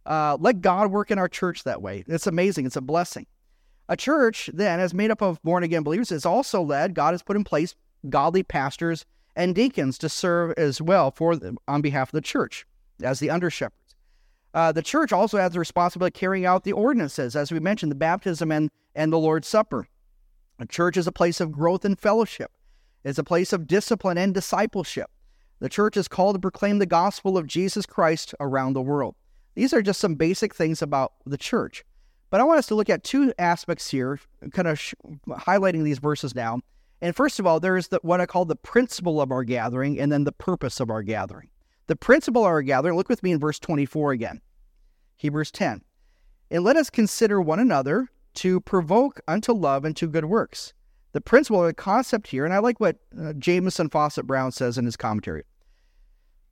Uh, 0.06 0.38
let 0.39 0.62
God 0.62 0.92
work 0.92 1.12
in 1.12 1.20
our 1.20 1.28
church 1.28 1.63
that 1.63 1.82
way. 1.84 2.04
It's 2.08 2.26
amazing. 2.26 2.65
It's 2.65 2.76
a 2.76 2.82
blessing. 2.82 3.28
A 3.89 3.98
church, 3.98 4.50
then, 4.54 4.80
is 4.80 4.94
made 4.94 5.12
up 5.12 5.22
of 5.22 5.42
born 5.44 5.63
again 5.63 5.84
believers, 5.84 6.12
is 6.12 6.26
also 6.26 6.62
led, 6.62 6.96
God 6.96 7.13
has 7.13 7.22
put 7.22 7.36
in 7.36 7.44
place 7.44 7.76
godly 8.08 8.44
pastors 8.44 9.06
and 9.36 9.54
deacons 9.54 9.98
to 10.00 10.10
serve 10.10 10.54
as 10.58 10.82
well 10.82 11.12
for 11.12 11.38
on 11.68 11.82
behalf 11.82 12.10
of 12.10 12.13
the 12.13 12.22
church 12.22 12.65
as 13.04 13.20
the 13.20 13.30
under 13.30 13.50
shepherds. 13.50 13.79
Uh, 14.53 14.71
the 14.71 14.81
church 14.81 15.13
also 15.13 15.38
has 15.38 15.53
the 15.53 15.59
responsibility 15.59 16.15
of 16.15 16.19
carrying 16.19 16.45
out 16.45 16.63
the 16.63 16.71
ordinances, 16.71 17.35
as 17.35 17.51
we 17.51 17.59
mentioned, 17.59 17.91
the 17.91 17.95
baptism 17.95 18.51
and, 18.51 18.71
and 18.95 19.13
the 19.13 19.19
Lord's 19.19 19.47
Supper. 19.47 19.88
A 20.59 20.65
church 20.65 20.97
is 20.97 21.07
a 21.07 21.12
place 21.12 21.39
of 21.39 21.51
growth 21.51 21.85
and 21.85 21.99
fellowship. 21.99 22.51
It's 23.03 23.19
a 23.19 23.23
place 23.23 23.53
of 23.53 23.67
discipline 23.67 24.17
and 24.17 24.33
discipleship. 24.33 25.09
The 25.59 25.69
church 25.69 25.97
is 25.97 26.07
called 26.07 26.35
to 26.35 26.39
proclaim 26.39 26.79
the 26.79 26.85
gospel 26.85 27.38
of 27.38 27.47
Jesus 27.47 27.85
Christ 27.85 28.33
around 28.39 28.73
the 28.73 28.81
world. 28.81 29.15
These 29.55 29.73
are 29.73 29.81
just 29.81 29.99
some 29.99 30.15
basic 30.15 30.55
things 30.55 30.81
about 30.81 31.13
the 31.25 31.38
church. 31.38 31.85
But 32.29 32.41
I 32.41 32.43
want 32.43 32.59
us 32.59 32.67
to 32.67 32.75
look 32.75 32.89
at 32.89 33.03
two 33.03 33.33
aspects 33.39 33.89
here, 33.89 34.19
kind 34.51 34.67
of 34.67 34.79
sh- 34.79 34.93
highlighting 35.27 35.83
these 35.83 35.99
verses 35.99 36.35
now. 36.35 36.62
And 37.01 37.15
first 37.15 37.39
of 37.39 37.47
all, 37.47 37.59
there 37.59 37.77
is 37.77 37.88
the, 37.88 37.99
what 38.03 38.21
I 38.21 38.25
call 38.25 38.45
the 38.45 38.55
principle 38.55 39.21
of 39.21 39.31
our 39.31 39.43
gathering 39.43 39.99
and 39.99 40.12
then 40.12 40.25
the 40.25 40.31
purpose 40.31 40.79
of 40.79 40.89
our 40.89 41.01
gathering. 41.01 41.49
The 41.89 41.97
principle 41.97 42.43
of 42.43 42.47
our 42.47 42.62
gathering, 42.62 42.95
look 42.95 43.10
with 43.10 43.23
me 43.23 43.32
in 43.32 43.39
verse 43.39 43.60
24 43.60 44.13
again. 44.13 44.41
Hebrews 45.17 45.52
10. 45.52 45.82
And 46.52 46.63
let 46.63 46.78
us 46.78 46.89
consider 46.89 47.41
one 47.41 47.60
another 47.60 48.08
to 48.36 48.62
provoke 48.62 49.19
unto 49.28 49.52
love 49.52 49.84
and 49.84 49.95
to 49.97 50.08
good 50.08 50.25
works 50.25 50.73
the 51.12 51.21
principle 51.21 51.63
the 51.63 51.73
concept 51.73 52.28
here, 52.28 52.45
and 52.45 52.54
I 52.54 52.60
like 52.60 52.80
what 52.80 52.97
uh, 53.19 53.34
Jamieson 53.34 53.89
Fausset 53.89 54.25
Brown 54.25 54.52
says 54.52 54.78
in 54.78 54.86
his 54.86 54.95
commentary. 54.95 55.43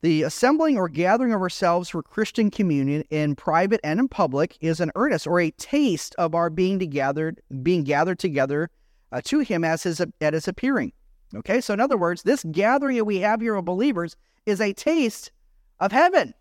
The 0.02 0.24
assembling 0.24 0.78
or 0.78 0.90
gathering 0.90 1.34
of 1.34 1.42
ourselves 1.42 1.90
for 1.90 2.04
Christian 2.04 2.52
communion 2.52 3.04
in 3.10 3.36
private 3.36 3.80
and 3.84 4.00
in 4.00 4.08
public 4.08 4.58
is 4.62 4.80
an 4.80 4.92
earnest 4.96 5.28
or 5.28 5.40
a 5.40 5.52
taste 5.52 6.16
of 6.18 6.36
our 6.36 6.50
being 6.50 6.80
together, 6.80 7.36
being 7.62 7.84
gathered 7.84 8.20
together 8.20 8.70
uh, 9.12 9.22
to 9.26 9.40
Him 9.40 9.64
as 9.64 9.84
his 9.84 10.02
at 10.22 10.34
His 10.34 10.48
appearing. 10.48 10.94
Okay, 11.36 11.62
so 11.62 11.74
in 11.74 11.80
other 11.80 11.98
words, 11.98 12.24
this 12.24 12.44
gathering 12.52 12.98
that 12.98 13.06
we 13.06 13.20
have 13.20 13.42
here 13.42 13.56
of 13.56 13.66
believers 13.66 14.16
is 14.48 14.62
a 14.62 14.74
taste 14.74 15.32
of 15.80 15.92
heaven. 15.92 16.34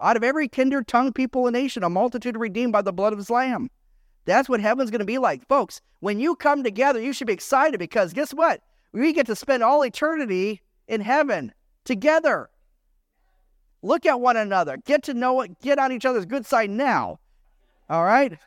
Out 0.00 0.16
of 0.16 0.24
every 0.24 0.48
kindred, 0.48 0.88
tongue, 0.88 1.12
people, 1.12 1.46
and 1.46 1.54
nation, 1.54 1.84
a 1.84 1.90
multitude 1.90 2.36
redeemed 2.36 2.72
by 2.72 2.82
the 2.82 2.92
blood 2.92 3.12
of 3.12 3.18
His 3.18 3.30
Lamb. 3.30 3.70
That's 4.24 4.48
what 4.48 4.60
heaven's 4.60 4.90
going 4.90 5.00
to 5.00 5.04
be 5.04 5.18
like. 5.18 5.46
Folks, 5.46 5.80
when 6.00 6.18
you 6.18 6.34
come 6.34 6.64
together, 6.64 7.00
you 7.00 7.12
should 7.12 7.28
be 7.28 7.32
excited 7.32 7.78
because 7.78 8.12
guess 8.12 8.32
what? 8.32 8.60
We 8.92 9.12
get 9.12 9.26
to 9.26 9.36
spend 9.36 9.62
all 9.62 9.82
eternity 9.82 10.62
in 10.88 11.00
heaven 11.00 11.52
together. 11.84 12.50
Look 13.82 14.04
at 14.04 14.20
one 14.20 14.36
another. 14.36 14.78
Get 14.78 15.04
to 15.04 15.14
know 15.14 15.42
it. 15.42 15.60
Get 15.60 15.78
on 15.78 15.92
each 15.92 16.04
other's 16.04 16.26
good 16.26 16.44
side 16.44 16.70
now. 16.70 17.20
All 17.88 18.04
right? 18.04 18.38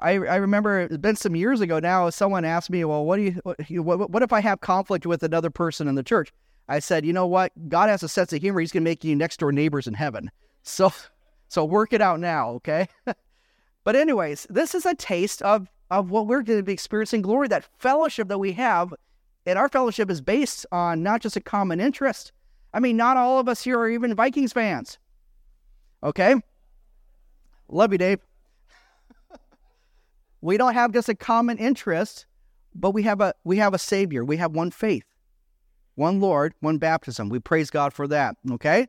I, 0.00 0.12
I 0.12 0.36
remember 0.36 0.80
it's 0.80 0.96
been 0.96 1.16
some 1.16 1.36
years 1.36 1.60
ago 1.60 1.78
now. 1.78 2.08
Someone 2.10 2.44
asked 2.44 2.70
me, 2.70 2.84
"Well, 2.84 3.04
what 3.04 3.16
do 3.16 3.34
you 3.68 3.82
what, 3.82 4.10
what 4.10 4.22
if 4.22 4.32
I 4.32 4.40
have 4.40 4.60
conflict 4.60 5.06
with 5.06 5.22
another 5.22 5.50
person 5.50 5.88
in 5.88 5.94
the 5.94 6.02
church?" 6.02 6.32
I 6.68 6.78
said, 6.78 7.04
"You 7.04 7.12
know 7.12 7.26
what? 7.26 7.52
God 7.68 7.88
has 7.88 8.02
a 8.02 8.08
sense 8.08 8.32
of 8.32 8.40
humor. 8.40 8.60
He's 8.60 8.72
going 8.72 8.84
to 8.84 8.90
make 8.90 9.04
you 9.04 9.16
next 9.16 9.40
door 9.40 9.52
neighbors 9.52 9.86
in 9.86 9.94
heaven. 9.94 10.30
So, 10.64 10.92
so 11.48 11.64
work 11.64 11.92
it 11.94 12.02
out 12.02 12.20
now, 12.20 12.50
okay?" 12.50 12.88
But 13.84 13.96
anyways, 13.96 14.46
this 14.50 14.74
is 14.74 14.84
a 14.84 14.94
taste 14.94 15.40
of 15.40 15.66
of 15.90 16.10
what 16.10 16.26
we're 16.26 16.42
going 16.42 16.58
to 16.58 16.62
be 16.62 16.74
experiencing 16.74 17.22
glory, 17.22 17.48
that 17.48 17.68
fellowship 17.78 18.28
that 18.28 18.38
we 18.38 18.52
have. 18.52 18.92
And 19.46 19.58
our 19.58 19.70
fellowship 19.70 20.10
is 20.10 20.20
based 20.20 20.66
on 20.70 21.02
not 21.02 21.22
just 21.22 21.36
a 21.36 21.40
common 21.40 21.80
interest. 21.80 22.32
I 22.74 22.80
mean, 22.80 22.98
not 22.98 23.16
all 23.16 23.38
of 23.38 23.48
us 23.48 23.62
here 23.62 23.78
are 23.78 23.88
even 23.88 24.14
Vikings 24.14 24.52
fans. 24.52 24.98
Okay? 26.02 26.34
Love 27.68 27.92
you, 27.92 27.98
Dave. 27.98 28.20
We 30.40 30.56
don't 30.56 30.74
have 30.74 30.92
just 30.92 31.08
a 31.08 31.14
common 31.14 31.58
interest, 31.58 32.26
but 32.74 32.92
we 32.92 33.02
have 33.02 33.20
a 33.20 33.34
we 33.44 33.56
have 33.58 33.74
a 33.74 33.78
savior. 33.78 34.24
We 34.24 34.36
have 34.36 34.52
one 34.52 34.70
faith, 34.70 35.04
one 35.94 36.20
Lord, 36.20 36.54
one 36.60 36.78
baptism. 36.78 37.28
We 37.28 37.38
praise 37.38 37.70
God 37.70 37.92
for 37.92 38.06
that. 38.08 38.36
Okay? 38.52 38.86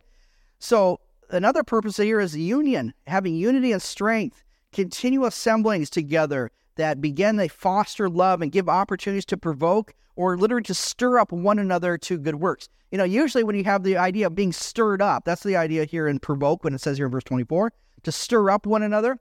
So 0.60 1.00
another 1.30 1.64
purpose 1.64 1.98
here 1.98 2.20
is 2.20 2.36
union, 2.36 2.94
having 3.08 3.36
unity 3.36 3.72
and 3.72 3.82
strength, 3.82 4.44
continue 4.72 5.26
assemblings 5.26 5.90
together 5.90 6.52
that 6.76 7.02
begin 7.02 7.38
to 7.38 7.50
foster 7.50 8.10
love 8.10 8.42
and 8.42 8.52
give 8.52 8.70
opportunities 8.70 9.26
to 9.26 9.38
provoke 9.38 9.94
or 10.16 10.38
literally 10.38 10.64
to 10.64 10.74
stir 10.74 11.18
up 11.18 11.32
one 11.32 11.60
another 11.60 11.98
to 11.98 12.18
good 12.18 12.36
works. 12.36 12.70
You 12.92 12.98
know, 12.98 13.04
usually 13.04 13.44
when 13.44 13.56
you 13.56 13.64
have 13.66 13.84
the 13.84 13.98
idea 13.98 14.28
of 14.28 14.36
being 14.36 14.52
stirred 14.52 15.02
up, 15.02 15.26
that's 15.26 15.44
the 15.44 15.56
idea 15.56 15.86
here 15.86 16.08
in 16.08 16.20
provoke 16.20 16.64
when 16.64 16.74
it 16.74 16.82
says 16.82 16.98
here 16.98 17.06
in 17.06 17.12
verse 17.12 17.24
24, 17.24 17.72
to 18.04 18.12
stir 18.12 18.50
up 18.50 18.66
one 18.66 18.84
another. 18.84 19.20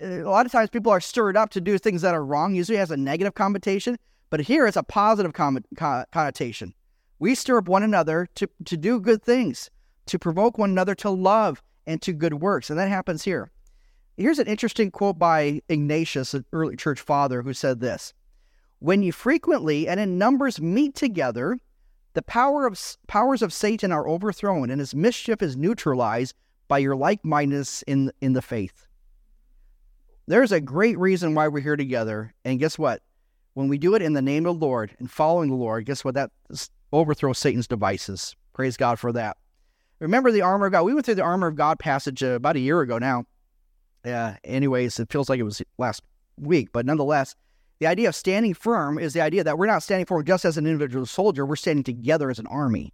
A 0.00 0.22
lot 0.22 0.44
of 0.44 0.50
times 0.50 0.70
people 0.70 0.90
are 0.90 1.00
stirred 1.00 1.36
up 1.36 1.50
to 1.50 1.60
do 1.60 1.78
things 1.78 2.02
that 2.02 2.14
are 2.14 2.24
wrong, 2.24 2.54
usually 2.54 2.78
has 2.78 2.90
a 2.90 2.96
negative 2.96 3.34
connotation, 3.34 3.96
but 4.28 4.40
here 4.40 4.66
it's 4.66 4.76
a 4.76 4.82
positive 4.82 5.32
connotation. 5.32 6.74
We 7.20 7.36
stir 7.36 7.58
up 7.58 7.68
one 7.68 7.84
another 7.84 8.28
to, 8.34 8.48
to 8.64 8.76
do 8.76 8.98
good 8.98 9.22
things, 9.22 9.70
to 10.06 10.18
provoke 10.18 10.58
one 10.58 10.70
another 10.70 10.96
to 10.96 11.10
love 11.10 11.62
and 11.86 12.02
to 12.02 12.12
good 12.12 12.34
works. 12.34 12.70
And 12.70 12.78
that 12.78 12.88
happens 12.88 13.22
here. 13.22 13.52
Here's 14.16 14.40
an 14.40 14.48
interesting 14.48 14.90
quote 14.90 15.18
by 15.18 15.62
Ignatius, 15.68 16.34
an 16.34 16.44
early 16.52 16.76
church 16.76 17.00
father, 17.00 17.42
who 17.42 17.52
said 17.52 17.78
this 17.78 18.12
When 18.80 19.02
you 19.02 19.12
frequently 19.12 19.86
and 19.86 20.00
in 20.00 20.18
numbers 20.18 20.60
meet 20.60 20.96
together, 20.96 21.58
the 22.14 22.22
power 22.22 22.66
of, 22.66 22.80
powers 23.06 23.42
of 23.42 23.52
Satan 23.52 23.92
are 23.92 24.08
overthrown 24.08 24.70
and 24.70 24.80
his 24.80 24.94
mischief 24.94 25.40
is 25.40 25.56
neutralized 25.56 26.34
by 26.66 26.78
your 26.78 26.96
like 26.96 27.24
mindedness 27.24 27.82
in, 27.82 28.10
in 28.20 28.32
the 28.32 28.42
faith. 28.42 28.88
There's 30.26 30.52
a 30.52 30.60
great 30.60 30.98
reason 30.98 31.34
why 31.34 31.48
we're 31.48 31.60
here 31.60 31.76
together. 31.76 32.32
And 32.44 32.58
guess 32.58 32.78
what? 32.78 33.02
When 33.54 33.68
we 33.68 33.78
do 33.78 33.94
it 33.94 34.02
in 34.02 34.14
the 34.14 34.22
name 34.22 34.46
of 34.46 34.58
the 34.58 34.66
Lord 34.66 34.94
and 34.98 35.10
following 35.10 35.50
the 35.50 35.56
Lord, 35.56 35.84
guess 35.84 36.04
what? 36.04 36.14
That 36.14 36.30
overthrows 36.92 37.38
Satan's 37.38 37.68
devices. 37.68 38.34
Praise 38.52 38.76
God 38.76 38.98
for 38.98 39.12
that. 39.12 39.36
Remember 40.00 40.32
the 40.32 40.42
armor 40.42 40.66
of 40.66 40.72
God. 40.72 40.82
We 40.82 40.94
went 40.94 41.06
through 41.06 41.16
the 41.16 41.22
armor 41.22 41.46
of 41.46 41.56
God 41.56 41.78
passage 41.78 42.22
uh, 42.22 42.28
about 42.28 42.56
a 42.56 42.60
year 42.60 42.80
ago 42.80 42.98
now. 42.98 43.24
Uh, 44.04 44.34
anyways, 44.44 44.98
it 44.98 45.10
feels 45.10 45.28
like 45.28 45.40
it 45.40 45.44
was 45.44 45.62
last 45.78 46.02
week, 46.38 46.70
but 46.72 46.84
nonetheless, 46.84 47.34
the 47.78 47.86
idea 47.86 48.08
of 48.08 48.14
standing 48.14 48.54
firm 48.54 48.98
is 48.98 49.12
the 49.12 49.20
idea 49.20 49.44
that 49.44 49.56
we're 49.56 49.66
not 49.66 49.82
standing 49.82 50.06
firm 50.06 50.24
just 50.24 50.44
as 50.44 50.58
an 50.58 50.66
individual 50.66 51.06
soldier, 51.06 51.46
we're 51.46 51.56
standing 51.56 51.84
together 51.84 52.30
as 52.30 52.38
an 52.38 52.46
army. 52.46 52.92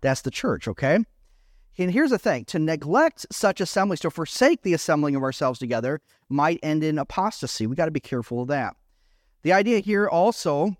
That's 0.00 0.22
the 0.22 0.30
church, 0.30 0.66
okay? 0.68 0.98
And 1.78 1.90
here's 1.90 2.10
the 2.10 2.18
thing 2.18 2.44
to 2.46 2.58
neglect 2.58 3.26
such 3.30 3.60
assemblies, 3.60 4.00
to 4.00 4.10
forsake 4.10 4.62
the 4.62 4.74
assembling 4.74 5.16
of 5.16 5.22
ourselves 5.22 5.58
together, 5.58 6.00
might 6.28 6.60
end 6.62 6.84
in 6.84 6.98
apostasy. 6.98 7.66
We 7.66 7.76
got 7.76 7.86
to 7.86 7.90
be 7.90 8.00
careful 8.00 8.42
of 8.42 8.48
that. 8.48 8.76
The 9.42 9.52
idea 9.52 9.80
here 9.80 10.08
also 10.08 10.76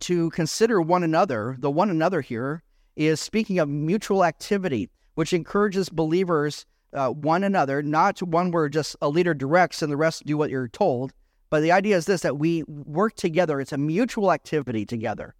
to 0.00 0.30
consider 0.30 0.80
one 0.80 1.02
another, 1.02 1.56
the 1.58 1.70
one 1.70 1.90
another 1.90 2.20
here 2.20 2.62
is 2.96 3.20
speaking 3.20 3.58
of 3.58 3.68
mutual 3.68 4.24
activity, 4.24 4.90
which 5.14 5.32
encourages 5.32 5.88
believers 5.88 6.66
uh, 6.92 7.10
one 7.10 7.44
another, 7.44 7.82
not 7.82 8.20
one 8.22 8.50
where 8.50 8.68
just 8.68 8.96
a 9.00 9.08
leader 9.08 9.32
directs 9.32 9.80
and 9.80 9.92
the 9.92 9.96
rest 9.96 10.26
do 10.26 10.36
what 10.36 10.50
you're 10.50 10.68
told. 10.68 11.12
But 11.50 11.60
the 11.60 11.72
idea 11.72 11.96
is 11.96 12.06
this 12.06 12.22
that 12.22 12.38
we 12.38 12.62
work 12.64 13.14
together, 13.14 13.60
it's 13.60 13.72
a 13.72 13.78
mutual 13.78 14.32
activity 14.32 14.84
together. 14.84 15.34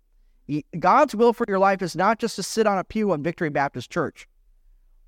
God's 0.79 1.15
will 1.15 1.33
for 1.33 1.45
your 1.49 1.59
life 1.59 1.83
is 1.83 1.95
not 1.95 2.19
just 2.19 2.37
to 2.37 2.43
sit 2.43 2.67
on 2.67 2.79
a 2.79 2.85
pew 2.85 3.13
on 3.13 3.23
Victory 3.23 3.51
Baptist 3.51 3.91
Church. 3.91 4.27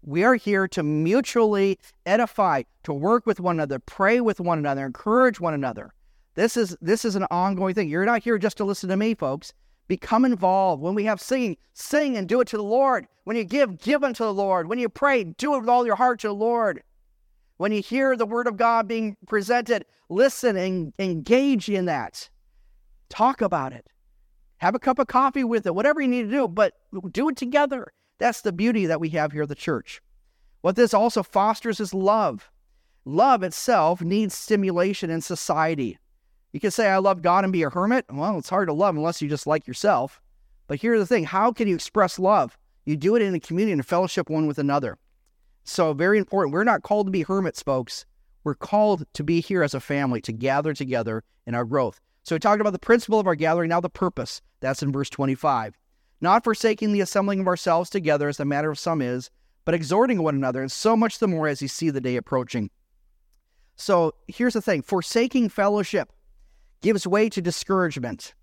We 0.03 0.25
are 0.25 0.35
here 0.35 0.67
to 0.69 0.83
mutually 0.83 1.79
edify, 2.07 2.63
to 2.83 2.93
work 2.93 3.25
with 3.25 3.39
one 3.39 3.57
another, 3.57 3.79
pray 3.79 4.21
with 4.21 4.41
one 4.41 4.59
another, 4.59 4.85
encourage 4.85 5.39
one 5.39 5.55
another. 5.55 5.95
This 6.35 6.57
is 6.57 6.77
this 6.81 7.05
is 7.05 7.15
an 7.15 7.27
ongoing 7.31 7.75
thing. 7.75 7.89
You're 7.89 8.05
not 8.05 8.23
here 8.23 8.39
just 8.39 8.57
to 8.57 8.65
listen 8.65 8.89
to 8.89 8.97
me, 8.97 9.15
folks. 9.15 9.53
Become 9.89 10.25
involved. 10.25 10.83
When 10.83 10.95
we 10.95 11.05
have 11.05 11.21
singing, 11.21 11.57
sing 11.75 12.17
and 12.17 12.29
do 12.29 12.41
it 12.41 12.49
to 12.49 12.57
the 12.57 12.63
Lord. 12.63 13.07
When 13.25 13.37
you 13.37 13.45
give, 13.45 13.79
give 13.79 14.03
unto 14.03 14.25
the 14.25 14.33
Lord. 14.33 14.69
When 14.69 14.79
you 14.79 14.89
pray, 14.89 15.25
do 15.25 15.55
it 15.55 15.61
with 15.61 15.69
all 15.69 15.87
your 15.87 15.97
heart 15.97 16.21
to 16.21 16.29
the 16.29 16.35
Lord. 16.35 16.83
When 17.59 17.73
you 17.73 17.83
hear 17.83 18.17
the 18.17 18.27
word 18.27 18.47
of 18.47 18.57
God 18.57 18.89
being 18.89 19.17
presented, 19.27 19.85
listen 20.09 20.57
and 20.57 20.93
engage 20.99 21.69
in 21.69 21.85
that. 21.85 22.29
Talk 23.09 23.43
about 23.43 23.73
it. 23.73 23.87
Have 24.57 24.75
a 24.75 24.81
cup 24.81 24.99
of 24.99 25.07
coffee 25.07 25.45
with 25.45 25.67
it, 25.67 25.75
whatever 25.75 26.01
you 26.01 26.09
need 26.09 26.25
to 26.25 26.31
do, 26.31 26.49
but 26.49 26.75
do 27.13 27.29
it 27.29 27.37
together. 27.37 27.93
That's 28.19 28.43
the 28.43 28.53
beauty 28.53 28.87
that 28.87 29.01
we 29.01 29.11
have 29.11 29.33
here 29.33 29.43
at 29.43 29.49
the 29.49 29.55
church. 29.55 30.01
What 30.61 30.77
this 30.77 30.95
also 30.95 31.23
fosters 31.23 31.81
is 31.81 31.93
love. 31.93 32.51
Love 33.05 33.43
itself 33.43 34.01
needs 34.01 34.35
stimulation 34.37 35.11
in 35.11 35.21
society. 35.21 35.99
You 36.53 36.61
can 36.61 36.71
say, 36.71 36.89
I 36.89 36.99
love 36.99 37.23
God 37.23 37.45
and 37.45 37.53
be 37.53 37.63
a 37.63 37.71
hermit. 37.71 38.05
Well, 38.11 38.39
it's 38.39 38.49
hard 38.49 38.69
to 38.69 38.75
love 38.75 38.95
unless 38.95 39.21
you 39.21 39.29
just 39.29 39.47
like 39.47 39.67
yourself. 39.67 40.21
But 40.69 40.81
here's 40.81 41.01
the 41.01 41.07
thing 41.07 41.25
how 41.25 41.53
can 41.53 41.67
you 41.67 41.75
express 41.75 42.19
love? 42.19 42.57
You 42.85 42.97
do 42.97 43.17
it 43.17 43.23
in 43.23 43.35
a 43.35 43.41
community 43.41 43.73
and 43.73 43.87
fellowship 43.87 44.29
one 44.31 44.47
with 44.47 44.59
another. 44.59 44.99
So, 45.65 45.93
very 45.93 46.19
important. 46.19 46.53
We're 46.53 46.65
not 46.65 46.83
called 46.83 47.07
to 47.07 47.13
be 47.13 47.23
hermits, 47.23 47.63
folks. 47.63 48.05
We're 48.45 48.55
called 48.55 49.05
to 49.15 49.23
be 49.23 49.41
here 49.41 49.63
as 49.63 49.75
a 49.75 49.81
family, 49.81 50.21
to 50.23 50.33
gather 50.33 50.75
together 50.75 51.23
in 51.47 51.55
our 51.55 51.65
growth. 51.65 52.01
So, 52.25 52.35
we 52.35 52.41
talked 52.41 52.61
about 52.61 52.73
the 52.73 52.79
principle 52.79 53.21
of 53.21 53.27
our 53.27 53.35
gathering, 53.35 53.71
now 53.71 53.81
the 53.81 53.89
purpose. 53.89 54.43
That's 54.61 54.83
in 54.83 54.93
verse 54.93 55.11
25. 55.11 55.79
Not 56.23 56.45
forsaking 56.45 56.93
the 56.93 57.01
assembling 57.01 57.41
of 57.41 57.49
ourselves 57.49 57.91
together, 57.91 58.29
as 58.29 58.37
the 58.37 58.45
matter 58.45 58.71
of 58.71 58.79
some 58.79 59.03
is, 59.03 59.29
but 59.65 59.75
exhorting 59.75 60.23
one 60.23 60.37
another, 60.37 60.63
and 60.63 60.71
so 60.71 60.97
much 60.97 61.19
the 61.19 61.27
more 61.27 61.49
as 61.49 61.61
you 61.61 61.67
see 61.67 61.91
the 61.91 62.01
day 62.01 62.15
approaching. 62.15 62.71
So, 63.75 64.15
here's 64.29 64.55
the 64.55 64.63
thing 64.63 64.83
forsaking 64.83 65.49
fellowship 65.49 66.13
gives 66.81 67.09
way 67.09 67.29
to 67.29 67.43
discouragement. 67.43 68.35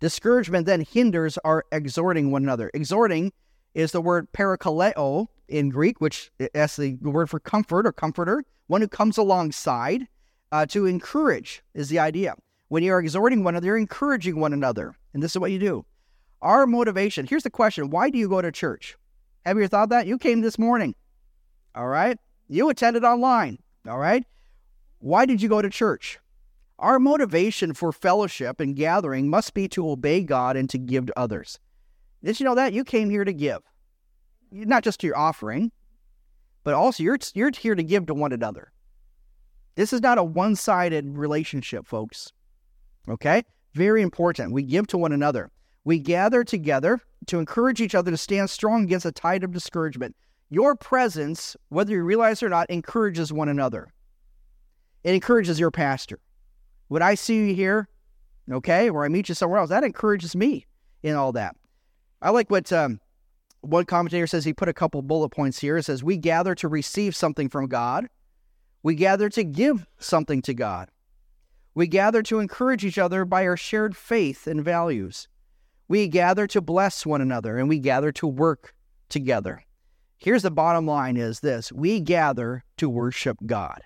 Discouragement 0.00 0.64
then 0.64 0.80
hinders 0.80 1.36
our 1.38 1.64
exhorting 1.72 2.30
one 2.30 2.42
another. 2.42 2.70
Exhorting 2.72 3.32
is 3.74 3.92
the 3.92 4.00
word 4.00 4.32
parakaleo 4.32 5.26
in 5.48 5.68
Greek, 5.68 6.00
which 6.00 6.30
is 6.38 6.76
the 6.76 6.96
word 7.02 7.28
for 7.28 7.38
comfort 7.38 7.86
or 7.86 7.92
comforter, 7.92 8.44
one 8.66 8.80
who 8.80 8.88
comes 8.88 9.18
alongside. 9.18 10.08
Uh, 10.52 10.64
to 10.64 10.86
encourage 10.86 11.62
is 11.74 11.88
the 11.88 11.98
idea. 11.98 12.34
When 12.68 12.82
you're 12.82 13.00
exhorting 13.00 13.44
one 13.44 13.54
another, 13.54 13.66
you're 13.66 13.76
encouraging 13.76 14.38
one 14.38 14.52
another. 14.52 14.96
And 15.12 15.22
this 15.22 15.32
is 15.32 15.38
what 15.38 15.50
you 15.50 15.58
do. 15.58 15.84
Our 16.42 16.66
motivation 16.66 17.26
here's 17.26 17.42
the 17.42 17.50
question 17.50 17.90
why 17.90 18.10
do 18.10 18.18
you 18.18 18.28
go 18.28 18.42
to 18.42 18.52
church? 18.52 18.96
Have 19.44 19.58
you 19.58 19.68
thought 19.68 19.90
that? 19.90 20.06
You 20.06 20.18
came 20.18 20.40
this 20.40 20.58
morning. 20.58 20.94
All 21.74 21.86
right. 21.86 22.18
You 22.48 22.68
attended 22.68 23.04
online. 23.04 23.58
All 23.88 23.98
right. 23.98 24.24
Why 24.98 25.26
did 25.26 25.40
you 25.40 25.48
go 25.48 25.62
to 25.62 25.70
church? 25.70 26.18
Our 26.78 26.98
motivation 26.98 27.72
for 27.72 27.92
fellowship 27.92 28.60
and 28.60 28.76
gathering 28.76 29.30
must 29.30 29.54
be 29.54 29.68
to 29.68 29.88
obey 29.88 30.22
God 30.22 30.56
and 30.56 30.68
to 30.70 30.78
give 30.78 31.06
to 31.06 31.18
others. 31.18 31.58
Did 32.22 32.40
you 32.40 32.44
know 32.44 32.54
that? 32.54 32.72
You 32.72 32.84
came 32.84 33.08
here 33.08 33.24
to 33.24 33.32
give, 33.32 33.60
not 34.50 34.82
just 34.82 35.00
to 35.00 35.06
your 35.06 35.16
offering, 35.16 35.70
but 36.64 36.74
also 36.74 37.02
you're, 37.02 37.18
you're 37.34 37.52
here 37.52 37.74
to 37.74 37.82
give 37.82 38.06
to 38.06 38.14
one 38.14 38.32
another. 38.32 38.72
This 39.76 39.92
is 39.92 40.00
not 40.00 40.18
a 40.18 40.24
one 40.24 40.56
sided 40.56 41.16
relationship, 41.16 41.86
folks. 41.86 42.32
Okay? 43.08 43.44
Very 43.74 44.02
important. 44.02 44.52
We 44.52 44.62
give 44.62 44.86
to 44.88 44.98
one 44.98 45.12
another. 45.12 45.50
We 45.86 46.00
gather 46.00 46.42
together 46.42 47.00
to 47.28 47.38
encourage 47.38 47.80
each 47.80 47.94
other 47.94 48.10
to 48.10 48.16
stand 48.16 48.50
strong 48.50 48.82
against 48.82 49.06
a 49.06 49.12
tide 49.12 49.44
of 49.44 49.52
discouragement. 49.52 50.16
Your 50.50 50.74
presence, 50.74 51.56
whether 51.68 51.92
you 51.92 52.02
realize 52.02 52.42
it 52.42 52.46
or 52.46 52.48
not, 52.48 52.68
encourages 52.68 53.32
one 53.32 53.48
another. 53.48 53.92
It 55.04 55.14
encourages 55.14 55.60
your 55.60 55.70
pastor. 55.70 56.18
Would 56.88 57.02
I 57.02 57.14
see 57.14 57.36
you 57.36 57.54
here, 57.54 57.88
okay, 58.50 58.90
or 58.90 59.04
I 59.04 59.08
meet 59.08 59.28
you 59.28 59.36
somewhere 59.36 59.60
else, 59.60 59.70
that 59.70 59.84
encourages 59.84 60.34
me 60.34 60.66
in 61.04 61.14
all 61.14 61.30
that. 61.34 61.54
I 62.20 62.30
like 62.30 62.50
what 62.50 62.72
um, 62.72 62.98
one 63.60 63.84
commentator 63.84 64.26
says. 64.26 64.44
He 64.44 64.52
put 64.52 64.68
a 64.68 64.74
couple 64.74 65.02
bullet 65.02 65.28
points 65.28 65.60
here. 65.60 65.76
It 65.76 65.84
says, 65.84 66.02
We 66.02 66.16
gather 66.16 66.56
to 66.56 66.66
receive 66.66 67.14
something 67.14 67.48
from 67.48 67.68
God, 67.68 68.08
we 68.82 68.96
gather 68.96 69.28
to 69.28 69.44
give 69.44 69.86
something 70.00 70.42
to 70.42 70.52
God. 70.52 70.88
We 71.76 71.86
gather 71.86 72.24
to 72.24 72.40
encourage 72.40 72.84
each 72.84 72.98
other 72.98 73.24
by 73.24 73.46
our 73.46 73.56
shared 73.56 73.96
faith 73.96 74.48
and 74.48 74.64
values. 74.64 75.28
We 75.88 76.08
gather 76.08 76.46
to 76.48 76.60
bless 76.60 77.06
one 77.06 77.20
another 77.20 77.58
and 77.58 77.68
we 77.68 77.78
gather 77.78 78.12
to 78.12 78.26
work 78.26 78.74
together. 79.08 79.62
Here's 80.18 80.42
the 80.42 80.50
bottom 80.50 80.86
line 80.86 81.16
is 81.16 81.40
this 81.40 81.72
we 81.72 82.00
gather 82.00 82.64
to 82.78 82.88
worship 82.88 83.38
God. 83.46 83.82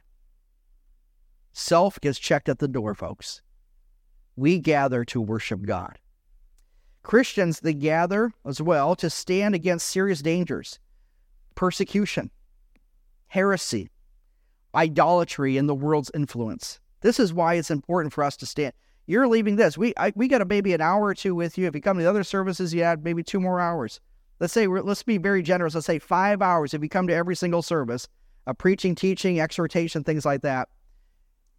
Self 1.53 2.01
gets 2.01 2.19
checked 2.19 2.49
at 2.49 2.59
the 2.59 2.69
door, 2.69 2.95
folks. 2.95 3.43
We 4.37 4.59
gather 4.59 5.05
to 5.07 5.21
worship 5.21 5.63
God. 5.63 5.99
Christians, 7.03 7.61
they 7.61 7.75
gather 7.75 8.33
as 8.45 8.63
well 8.63 8.95
to 8.97 9.11
stand 9.11 9.55
against 9.55 9.89
serious 9.89 10.23
dangers, 10.23 10.79
persecution, 11.55 12.31
heresy, 13.27 13.91
idolatry, 14.75 15.57
and 15.57 15.69
the 15.69 15.75
world's 15.75 16.11
influence. 16.15 16.79
This 17.01 17.19
is 17.19 17.33
why 17.33 17.55
it's 17.55 17.71
important 17.71 18.13
for 18.13 18.23
us 18.23 18.37
to 18.39 18.47
stand. 18.47 18.75
You're 19.11 19.27
leaving 19.27 19.57
this. 19.57 19.77
We 19.77 19.93
I, 19.97 20.13
we 20.15 20.29
got 20.29 20.41
a 20.41 20.45
maybe 20.45 20.73
an 20.73 20.81
hour 20.81 21.07
or 21.07 21.15
two 21.15 21.35
with 21.35 21.59
you. 21.59 21.67
If 21.67 21.75
you 21.75 21.81
come 21.81 21.97
to 21.97 22.03
the 22.05 22.09
other 22.09 22.23
services, 22.23 22.73
you 22.73 22.83
add 22.83 23.03
maybe 23.03 23.25
two 23.25 23.41
more 23.41 23.59
hours. 23.59 24.01
Let's 24.39 24.53
say 24.53 24.69
let's 24.69 25.03
be 25.03 25.19
very 25.19 25.43
generous. 25.43 25.75
Let's 25.75 25.89
say 25.89 25.99
five 25.99 26.41
hours. 26.41 26.75
If 26.75 26.83
you 26.85 26.89
come 26.89 27.09
to 27.09 27.13
every 27.13 27.35
single 27.35 27.61
service, 27.61 28.07
uh, 28.47 28.53
preaching, 28.53 28.95
teaching, 28.95 29.41
exhortation, 29.41 30.05
things 30.05 30.25
like 30.25 30.43
that. 30.43 30.69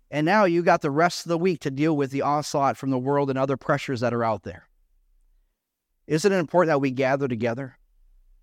And 0.10 0.26
now 0.26 0.46
you 0.46 0.64
got 0.64 0.80
the 0.80 0.92
rest 0.92 1.26
of 1.26 1.30
the 1.30 1.38
week 1.38 1.60
to 1.62 1.72
deal 1.72 1.98
with 1.98 2.12
the 2.12 2.22
onslaught 2.22 2.78
from 2.78 2.90
the 2.90 2.98
world 2.98 3.30
and 3.30 3.38
other 3.38 3.58
pressures 3.58 4.00
that 4.00 4.14
are 4.14 4.24
out 4.24 4.44
there. 4.44 4.70
Isn't 6.08 6.32
it 6.32 6.40
important 6.40 6.70
that 6.70 6.80
we 6.80 6.92
gather 6.92 7.28
together? 7.28 7.78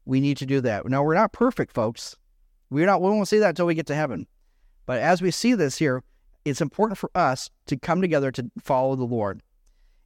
We 0.04 0.20
need 0.20 0.36
to 0.36 0.46
do 0.46 0.60
that. 0.60 0.86
Now, 0.86 1.02
we're 1.02 1.14
not 1.14 1.32
perfect, 1.32 1.72
folks. 1.72 2.14
We're 2.68 2.84
not, 2.84 3.00
we 3.00 3.08
won't 3.08 3.28
see 3.28 3.38
that 3.38 3.48
until 3.48 3.64
we 3.64 3.74
get 3.74 3.86
to 3.86 3.94
heaven. 3.94 4.26
But 4.84 5.00
as 5.00 5.22
we 5.22 5.30
see 5.30 5.54
this 5.54 5.78
here, 5.78 6.02
it's 6.48 6.60
important 6.60 6.98
for 6.98 7.10
us 7.14 7.50
to 7.66 7.76
come 7.76 8.00
together 8.00 8.30
to 8.32 8.50
follow 8.62 8.96
the 8.96 9.04
Lord. 9.04 9.42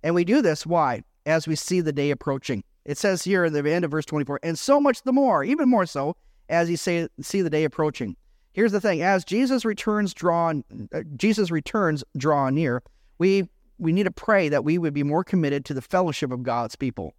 And 0.02 0.14
we 0.14 0.24
do 0.24 0.42
this, 0.42 0.66
why? 0.66 1.02
As 1.26 1.46
we 1.46 1.54
see 1.54 1.80
the 1.80 1.92
day 1.92 2.10
approaching. 2.10 2.64
It 2.84 2.98
says 2.98 3.22
here 3.22 3.44
in 3.44 3.52
the 3.52 3.70
end 3.70 3.84
of 3.84 3.90
verse 3.90 4.06
24, 4.06 4.40
and 4.42 4.58
so 4.58 4.80
much 4.80 5.02
the 5.02 5.12
more, 5.12 5.44
even 5.44 5.68
more 5.68 5.86
so, 5.86 6.16
as 6.48 6.68
you 6.68 6.76
say, 6.76 7.08
see 7.20 7.42
the 7.42 7.50
day 7.50 7.64
approaching. 7.64 8.16
Here's 8.52 8.72
the 8.72 8.80
thing: 8.80 9.02
as 9.02 9.24
Jesus 9.24 9.64
returns, 9.64 10.12
draw 10.12 10.52
uh, 10.92 11.02
Jesus 11.16 11.50
returns, 11.50 12.04
draw 12.16 12.50
near. 12.50 12.82
We 13.18 13.48
we 13.78 13.92
need 13.92 14.04
to 14.04 14.10
pray 14.10 14.48
that 14.48 14.64
we 14.64 14.78
would 14.78 14.92
be 14.92 15.02
more 15.02 15.24
committed 15.24 15.64
to 15.66 15.74
the 15.74 15.82
fellowship 15.82 16.30
of 16.30 16.42
God's 16.42 16.76
people. 16.76 17.14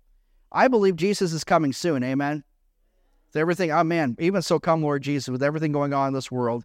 I 0.51 0.67
believe 0.67 0.95
Jesus 0.95 1.33
is 1.33 1.43
coming 1.43 1.73
soon. 1.73 2.03
Amen. 2.03 2.43
With 3.27 3.39
everything, 3.39 3.71
man, 3.87 4.15
even 4.19 4.43
so, 4.43 4.59
come, 4.59 4.83
Lord 4.83 5.01
Jesus, 5.01 5.29
with 5.29 5.41
everything 5.41 5.71
going 5.71 5.93
on 5.93 6.09
in 6.09 6.13
this 6.13 6.31
world. 6.31 6.63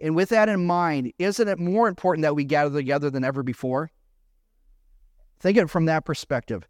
And 0.00 0.16
with 0.16 0.30
that 0.30 0.48
in 0.48 0.66
mind, 0.66 1.12
isn't 1.18 1.48
it 1.48 1.58
more 1.58 1.86
important 1.88 2.22
that 2.22 2.34
we 2.34 2.44
gather 2.44 2.78
together 2.78 3.10
than 3.10 3.24
ever 3.24 3.42
before? 3.42 3.90
Think 5.40 5.58
of 5.58 5.64
it 5.64 5.70
from 5.70 5.86
that 5.86 6.04
perspective. 6.04 6.66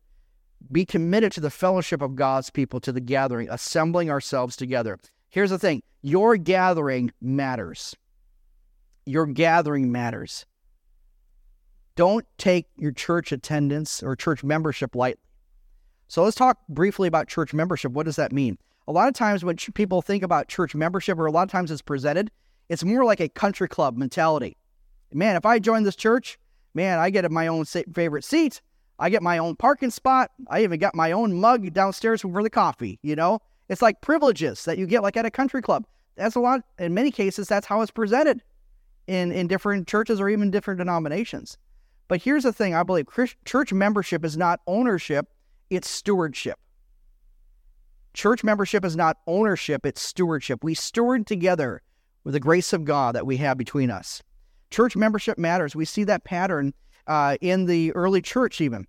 Be 0.71 0.85
committed 0.85 1.33
to 1.33 1.41
the 1.41 1.51
fellowship 1.51 2.03
of 2.03 2.17
God's 2.17 2.51
people, 2.51 2.81
to 2.81 2.93
the 2.93 3.01
gathering, 3.01 3.49
assembling 3.51 4.11
ourselves 4.11 4.57
together. 4.57 4.99
Here's 5.29 5.51
the 5.51 5.59
thing 5.59 5.83
your 6.03 6.37
gathering 6.37 7.13
matters. 7.21 7.97
Your 9.07 9.27
gathering 9.27 9.91
matters. 9.91 10.45
Don't 11.97 12.27
take 12.39 12.67
your 12.77 12.93
church 12.93 13.33
attendance 13.33 14.03
or 14.03 14.17
church 14.17 14.43
membership 14.43 14.95
lightly. 14.95 15.23
So 16.09 16.25
let's 16.25 16.37
talk 16.37 16.59
briefly 16.69 17.07
about 17.07 17.29
church 17.29 17.55
membership. 17.55 17.93
What 17.93 18.07
does 18.07 18.17
that 18.17 18.33
mean? 18.33 18.59
A 18.89 18.93
lot 18.93 19.09
of 19.09 19.15
times 19.15 19.45
when 19.45 19.57
people 19.57 20.03
think 20.03 20.23
about 20.23 20.49
church 20.49 20.75
membership, 20.75 21.19
or 21.19 21.27
a 21.27 21.31
lot 21.31 21.45
of 21.45 21.51
times 21.53 21.71
it's 21.71 21.83
presented, 21.83 22.31
it's 22.71 22.85
more 22.85 23.05
like 23.05 23.21
a 23.21 23.29
country 23.29 23.69
club 23.69 23.99
mentality. 23.99 24.57
Man, 25.13 25.35
if 25.35 25.45
I 25.45 25.59
join 25.59 25.83
this 25.83 25.97
church, 25.97 26.39
man, 26.73 27.01
I 27.01 27.11
get 27.11 27.29
my 27.29 27.49
own 27.49 27.65
favorite 27.65 28.25
seat. 28.25 28.63
I 29.01 29.11
get 29.11 29.25
my 29.25 29.39
own 29.39 29.57
parking 29.57 29.91
spot. 29.91 30.31
I 30.49 30.63
even 30.63 30.79
got 30.79 30.95
my 30.95 31.11
own 31.11 31.41
mug 31.41 31.73
downstairs 31.73 32.23
for 32.23 32.43
the 32.45 32.49
coffee, 32.49 33.01
you 33.03 33.17
know? 33.17 33.41
It's 33.69 33.83
like 33.83 34.01
privileges 34.03 34.65
that 34.67 34.79
you 34.79 34.87
get 34.87 35.03
like 35.03 35.17
at 35.17 35.27
a 35.27 35.33
country 35.33 35.63
club. 35.63 35.85
That's 36.15 36.37
a 36.37 36.41
lot, 36.41 36.61
in 36.79 36.95
many 36.95 37.11
cases, 37.11 37.49
that's 37.49 37.67
how 37.67 37.81
it's 37.83 37.91
presented 37.91 38.41
in, 39.09 39.33
in 39.33 39.49
different 39.49 39.89
churches 39.89 40.21
or 40.21 40.29
even 40.29 40.53
different 40.53 40.79
denominations. 40.79 41.59
But 42.07 42.23
here's 42.23 42.45
the 42.45 42.53
thing 42.53 42.75
I 42.75 42.85
believe 42.85 43.07
church 43.45 43.73
membership 43.73 44.25
is 44.25 44.37
not 44.37 44.61
ownership, 44.69 45.27
it's 45.71 45.91
stewardship. 45.91 46.59
Church 48.15 48.45
membership 48.45 48.85
is 48.85 48.95
not 48.95 49.19
ownership, 49.27 49.85
it's 49.85 50.01
stewardship. 50.01 50.63
We 50.63 50.75
steward 50.75 51.27
together 51.27 51.83
with 52.25 52.35
the 52.35 52.41
grace 52.41 52.73
of 52.73 52.85
God 52.85 53.15
that 53.15 53.27
we 53.27 53.37
have 53.39 53.57
between 53.57 53.91
us. 53.91 54.23
Church 54.71 54.97
membership 54.97 55.39
matters. 55.39 55.75
We 55.75 55.85
see 55.85 56.05
that 56.05 56.25
pattern 56.25 56.75
uh, 57.07 57.37
in 57.41 57.67
the 57.67 57.93
early 57.93 58.23
church, 58.23 58.61
even 58.61 58.87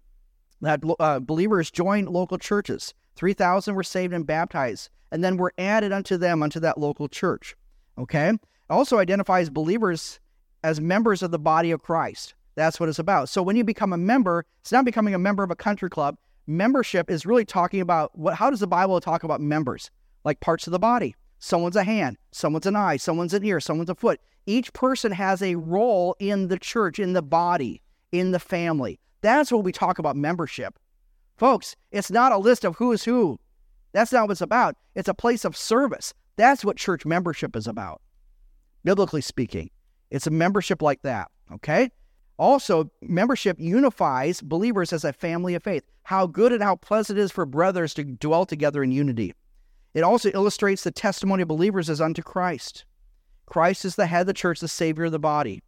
that 0.61 0.81
uh, 0.99 1.19
believers 1.19 1.71
joined 1.71 2.09
local 2.09 2.37
churches. 2.37 2.93
3,000 3.15 3.75
were 3.75 3.83
saved 3.83 4.13
and 4.13 4.25
baptized, 4.25 4.89
and 5.11 5.23
then 5.23 5.37
were 5.37 5.53
added 5.57 5.91
unto 5.91 6.17
them, 6.17 6.43
unto 6.43 6.59
that 6.59 6.77
local 6.77 7.07
church. 7.07 7.55
Okay? 7.97 8.29
It 8.29 8.39
also 8.69 8.99
identifies 8.99 9.49
believers 9.49 10.19
as 10.63 10.79
members 10.79 11.23
of 11.23 11.31
the 11.31 11.39
body 11.39 11.71
of 11.71 11.81
Christ. 11.81 12.35
That's 12.55 12.79
what 12.79 12.89
it's 12.89 12.99
about. 12.99 13.29
So 13.29 13.41
when 13.41 13.55
you 13.55 13.63
become 13.63 13.93
a 13.93 13.97
member, 13.97 14.45
it's 14.61 14.71
not 14.71 14.85
becoming 14.85 15.15
a 15.15 15.19
member 15.19 15.43
of 15.43 15.51
a 15.51 15.55
country 15.55 15.89
club. 15.89 16.17
Membership 16.47 17.09
is 17.09 17.25
really 17.25 17.45
talking 17.45 17.81
about 17.81 18.17
what 18.17 18.35
how 18.35 18.49
does 18.49 18.59
the 18.59 18.67
Bible 18.67 18.99
talk 18.99 19.23
about 19.23 19.41
members? 19.41 19.89
Like 20.23 20.39
parts 20.41 20.67
of 20.67 20.71
the 20.71 20.79
body. 20.79 21.15
Someone's 21.43 21.75
a 21.75 21.83
hand, 21.83 22.17
someone's 22.31 22.67
an 22.67 22.75
eye, 22.75 22.97
someone's 22.97 23.33
an 23.33 23.43
ear, 23.43 23.59
someone's 23.59 23.89
a 23.89 23.95
foot. 23.95 24.21
Each 24.45 24.71
person 24.73 25.11
has 25.11 25.41
a 25.41 25.55
role 25.55 26.15
in 26.19 26.49
the 26.49 26.59
church, 26.59 26.99
in 26.99 27.13
the 27.13 27.23
body, 27.23 27.81
in 28.11 28.29
the 28.29 28.39
family. 28.39 28.99
That's 29.21 29.51
what 29.51 29.63
we 29.63 29.71
talk 29.71 29.97
about 29.97 30.15
membership. 30.15 30.77
Folks, 31.37 31.75
it's 31.91 32.11
not 32.11 32.31
a 32.31 32.37
list 32.37 32.63
of 32.63 32.75
who 32.75 32.91
is 32.91 33.03
who. 33.03 33.39
That's 33.91 34.11
not 34.11 34.25
what 34.25 34.33
it's 34.33 34.41
about. 34.41 34.75
It's 34.93 35.09
a 35.09 35.15
place 35.15 35.43
of 35.43 35.57
service. 35.57 36.13
That's 36.35 36.63
what 36.63 36.77
church 36.77 37.07
membership 37.07 37.55
is 37.55 37.65
about, 37.65 38.01
biblically 38.83 39.21
speaking. 39.21 39.71
It's 40.11 40.27
a 40.27 40.31
membership 40.31 40.83
like 40.83 41.01
that, 41.01 41.31
okay? 41.51 41.89
Also, 42.37 42.91
membership 43.01 43.59
unifies 43.59 44.41
believers 44.41 44.93
as 44.93 45.03
a 45.03 45.11
family 45.11 45.55
of 45.55 45.63
faith. 45.63 45.83
How 46.03 46.27
good 46.27 46.53
and 46.53 46.61
how 46.61 46.75
pleasant 46.75 47.17
it 47.17 47.21
is 47.23 47.31
for 47.31 47.47
brothers 47.47 47.95
to 47.95 48.03
dwell 48.03 48.45
together 48.45 48.83
in 48.83 48.91
unity. 48.91 49.33
It 49.93 50.03
also 50.03 50.29
illustrates 50.29 50.83
the 50.83 50.91
testimony 50.91 51.41
of 51.41 51.49
believers 51.49 51.89
as 51.89 52.01
unto 52.01 52.21
Christ. 52.21 52.85
Christ 53.45 53.83
is 53.83 53.95
the 53.95 54.05
head 54.05 54.21
of 54.21 54.27
the 54.27 54.33
church, 54.33 54.59
the 54.59 54.67
Savior 54.67 55.05
of 55.05 55.11
the 55.11 55.19
body. 55.19 55.61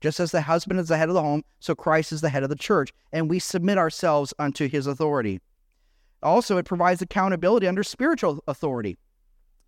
Just 0.00 0.20
as 0.20 0.30
the 0.30 0.42
husband 0.42 0.80
is 0.80 0.88
the 0.88 0.96
head 0.96 1.08
of 1.08 1.14
the 1.14 1.22
home, 1.22 1.42
so 1.58 1.74
Christ 1.74 2.12
is 2.12 2.20
the 2.20 2.28
head 2.28 2.42
of 2.42 2.48
the 2.48 2.56
church, 2.56 2.92
and 3.12 3.28
we 3.28 3.38
submit 3.38 3.78
ourselves 3.78 4.32
unto 4.38 4.68
his 4.68 4.86
authority. 4.86 5.40
Also, 6.22 6.56
it 6.58 6.66
provides 6.66 7.02
accountability 7.02 7.66
under 7.66 7.82
spiritual 7.82 8.42
authority, 8.46 8.98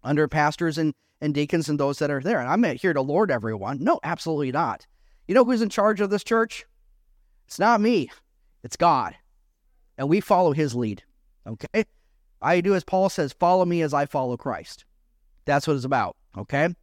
under 0.03 0.29
pastors 0.29 0.79
and, 0.79 0.95
and 1.21 1.35
deacons 1.35 1.69
and 1.69 1.81
those 1.81 1.99
that 1.99 2.11
are 2.11 2.21
there. 2.21 2.41
And 2.41 2.49
I'm 2.49 2.61
not 2.61 2.77
here 2.77 2.93
to 2.93 3.01
lord 3.01 3.31
everyone. 3.31 3.83
No, 3.83 4.01
absolutely 4.03 4.53
not. 4.53 4.87
You 5.27 5.35
know 5.35 5.45
who's 5.45 5.63
in 5.63 5.69
charge 5.69 6.01
of 6.01 6.11
this 6.11 6.25
church? 6.25 6.67
It's 7.47 7.59
not 7.59 7.81
me, 7.81 8.11
it's 8.63 8.77
God. 8.77 9.15
And 9.97 10.09
we 10.09 10.21
follow 10.21 10.53
his 10.53 10.75
lead. 10.75 11.03
Okay? 11.47 11.85
I 12.43 12.61
do 12.61 12.75
as 12.75 12.85
Paul 12.85 13.09
says, 13.09 13.33
follow 13.33 13.65
me 13.65 13.83
as 13.83 13.95
I 13.95 14.07
follow 14.07 14.37
Christ. 14.37 14.85
That's 15.45 15.67
what 15.67 15.77
it's 15.77 15.85
about. 15.85 16.17
Okay? 16.37 16.75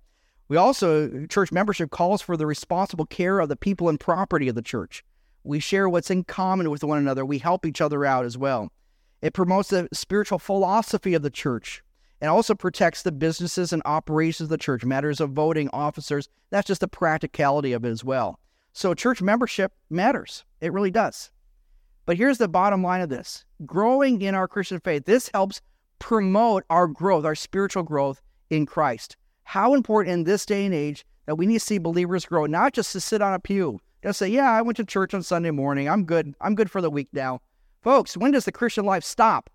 We 0.47 0.57
also, 0.57 1.25
church 1.27 1.51
membership 1.51 1.91
calls 1.91 2.21
for 2.21 2.35
the 2.35 2.47
responsible 2.47 3.05
care 3.05 3.39
of 3.39 3.49
the 3.49 3.55
people 3.55 3.87
and 3.89 3.99
property 3.99 4.47
of 4.47 4.55
the 4.55 4.61
church. 4.61 5.03
We 5.43 5.59
share 5.59 5.87
what's 5.87 6.09
in 6.09 6.23
common 6.23 6.69
with 6.69 6.83
one 6.83 6.97
another. 6.97 7.25
We 7.25 7.37
help 7.37 7.65
each 7.65 7.81
other 7.81 8.03
out 8.03 8.25
as 8.25 8.37
well. 8.37 8.71
It 9.21 9.33
promotes 9.33 9.69
the 9.69 9.87
spiritual 9.93 10.39
philosophy 10.39 11.13
of 11.13 11.21
the 11.21 11.29
church 11.29 11.83
and 12.21 12.29
also 12.29 12.55
protects 12.55 13.03
the 13.03 13.11
businesses 13.11 13.71
and 13.71 13.81
operations 13.85 14.45
of 14.45 14.49
the 14.49 14.57
church, 14.57 14.83
matters 14.83 15.21
of 15.21 15.31
voting 15.31 15.69
officers. 15.71 16.27
That's 16.49 16.67
just 16.67 16.81
the 16.81 16.87
practicality 16.87 17.73
of 17.73 17.85
it 17.85 17.89
as 17.89 18.03
well. 18.03 18.39
So, 18.73 18.93
church 18.93 19.21
membership 19.21 19.71
matters. 19.89 20.45
It 20.61 20.73
really 20.73 20.91
does. 20.91 21.31
But 22.09 22.17
here's 22.17 22.39
the 22.39 22.47
bottom 22.47 22.81
line 22.81 23.01
of 23.01 23.09
this 23.09 23.45
growing 23.67 24.23
in 24.23 24.33
our 24.33 24.47
Christian 24.47 24.79
faith, 24.79 25.05
this 25.05 25.29
helps 25.31 25.61
promote 25.99 26.63
our 26.71 26.87
growth, 26.87 27.23
our 27.23 27.35
spiritual 27.35 27.83
growth 27.83 28.19
in 28.49 28.65
Christ 28.65 29.15
how 29.49 29.73
important 29.73 30.13
in 30.13 30.23
this 30.25 30.45
day 30.45 30.63
and 30.63 30.75
age 30.75 31.03
that 31.25 31.33
we 31.33 31.47
need 31.47 31.55
to 31.55 31.59
see 31.59 31.79
believers 31.79 32.23
grow, 32.23 32.45
not 32.45 32.71
just 32.71 32.91
to 32.91 33.01
sit 33.01 33.19
on 33.19 33.33
a 33.33 33.39
pew, 33.39 33.79
just 34.03 34.19
say, 34.19 34.27
Yeah, 34.27 34.51
I 34.51 34.61
went 34.61 34.77
to 34.77 34.85
church 34.85 35.15
on 35.15 35.23
Sunday 35.23 35.49
morning. 35.49 35.89
I'm 35.89 36.03
good. 36.03 36.35
I'm 36.39 36.53
good 36.53 36.69
for 36.69 36.81
the 36.81 36.89
week 36.91 37.09
now. 37.13 37.41
Folks, 37.81 38.15
when 38.15 38.31
does 38.31 38.45
the 38.45 38.51
Christian 38.51 38.85
life 38.85 39.03
stop? 39.03 39.49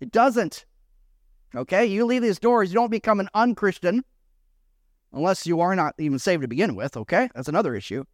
It 0.00 0.10
doesn't. 0.10 0.64
Okay? 1.54 1.86
You 1.86 2.06
leave 2.06 2.22
these 2.22 2.40
doors, 2.40 2.70
you 2.70 2.74
don't 2.74 2.90
become 2.90 3.20
an 3.20 3.28
unchristian 3.34 4.04
unless 5.12 5.46
you 5.46 5.60
are 5.60 5.76
not 5.76 5.94
even 5.98 6.18
saved 6.18 6.42
to 6.42 6.48
begin 6.48 6.74
with. 6.74 6.96
Okay? 6.96 7.28
That's 7.36 7.48
another 7.48 7.76
issue. 7.76 8.04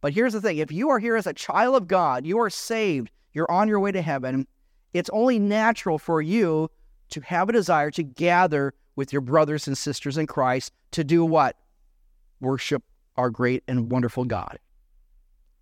But 0.00 0.12
here's 0.12 0.32
the 0.32 0.40
thing 0.40 0.58
if 0.58 0.70
you 0.70 0.90
are 0.90 0.98
here 0.98 1.16
as 1.16 1.26
a 1.26 1.32
child 1.32 1.76
of 1.76 1.88
God, 1.88 2.26
you 2.26 2.38
are 2.40 2.50
saved, 2.50 3.10
you're 3.32 3.50
on 3.50 3.68
your 3.68 3.80
way 3.80 3.92
to 3.92 4.02
heaven, 4.02 4.46
it's 4.92 5.10
only 5.10 5.38
natural 5.38 5.98
for 5.98 6.22
you 6.22 6.70
to 7.10 7.20
have 7.20 7.48
a 7.48 7.52
desire 7.52 7.90
to 7.92 8.02
gather 8.02 8.74
with 8.96 9.12
your 9.12 9.22
brothers 9.22 9.66
and 9.66 9.76
sisters 9.76 10.18
in 10.18 10.26
Christ 10.26 10.72
to 10.92 11.04
do 11.04 11.24
what? 11.24 11.56
Worship 12.40 12.82
our 13.16 13.30
great 13.30 13.64
and 13.66 13.90
wonderful 13.90 14.24
God. 14.24 14.58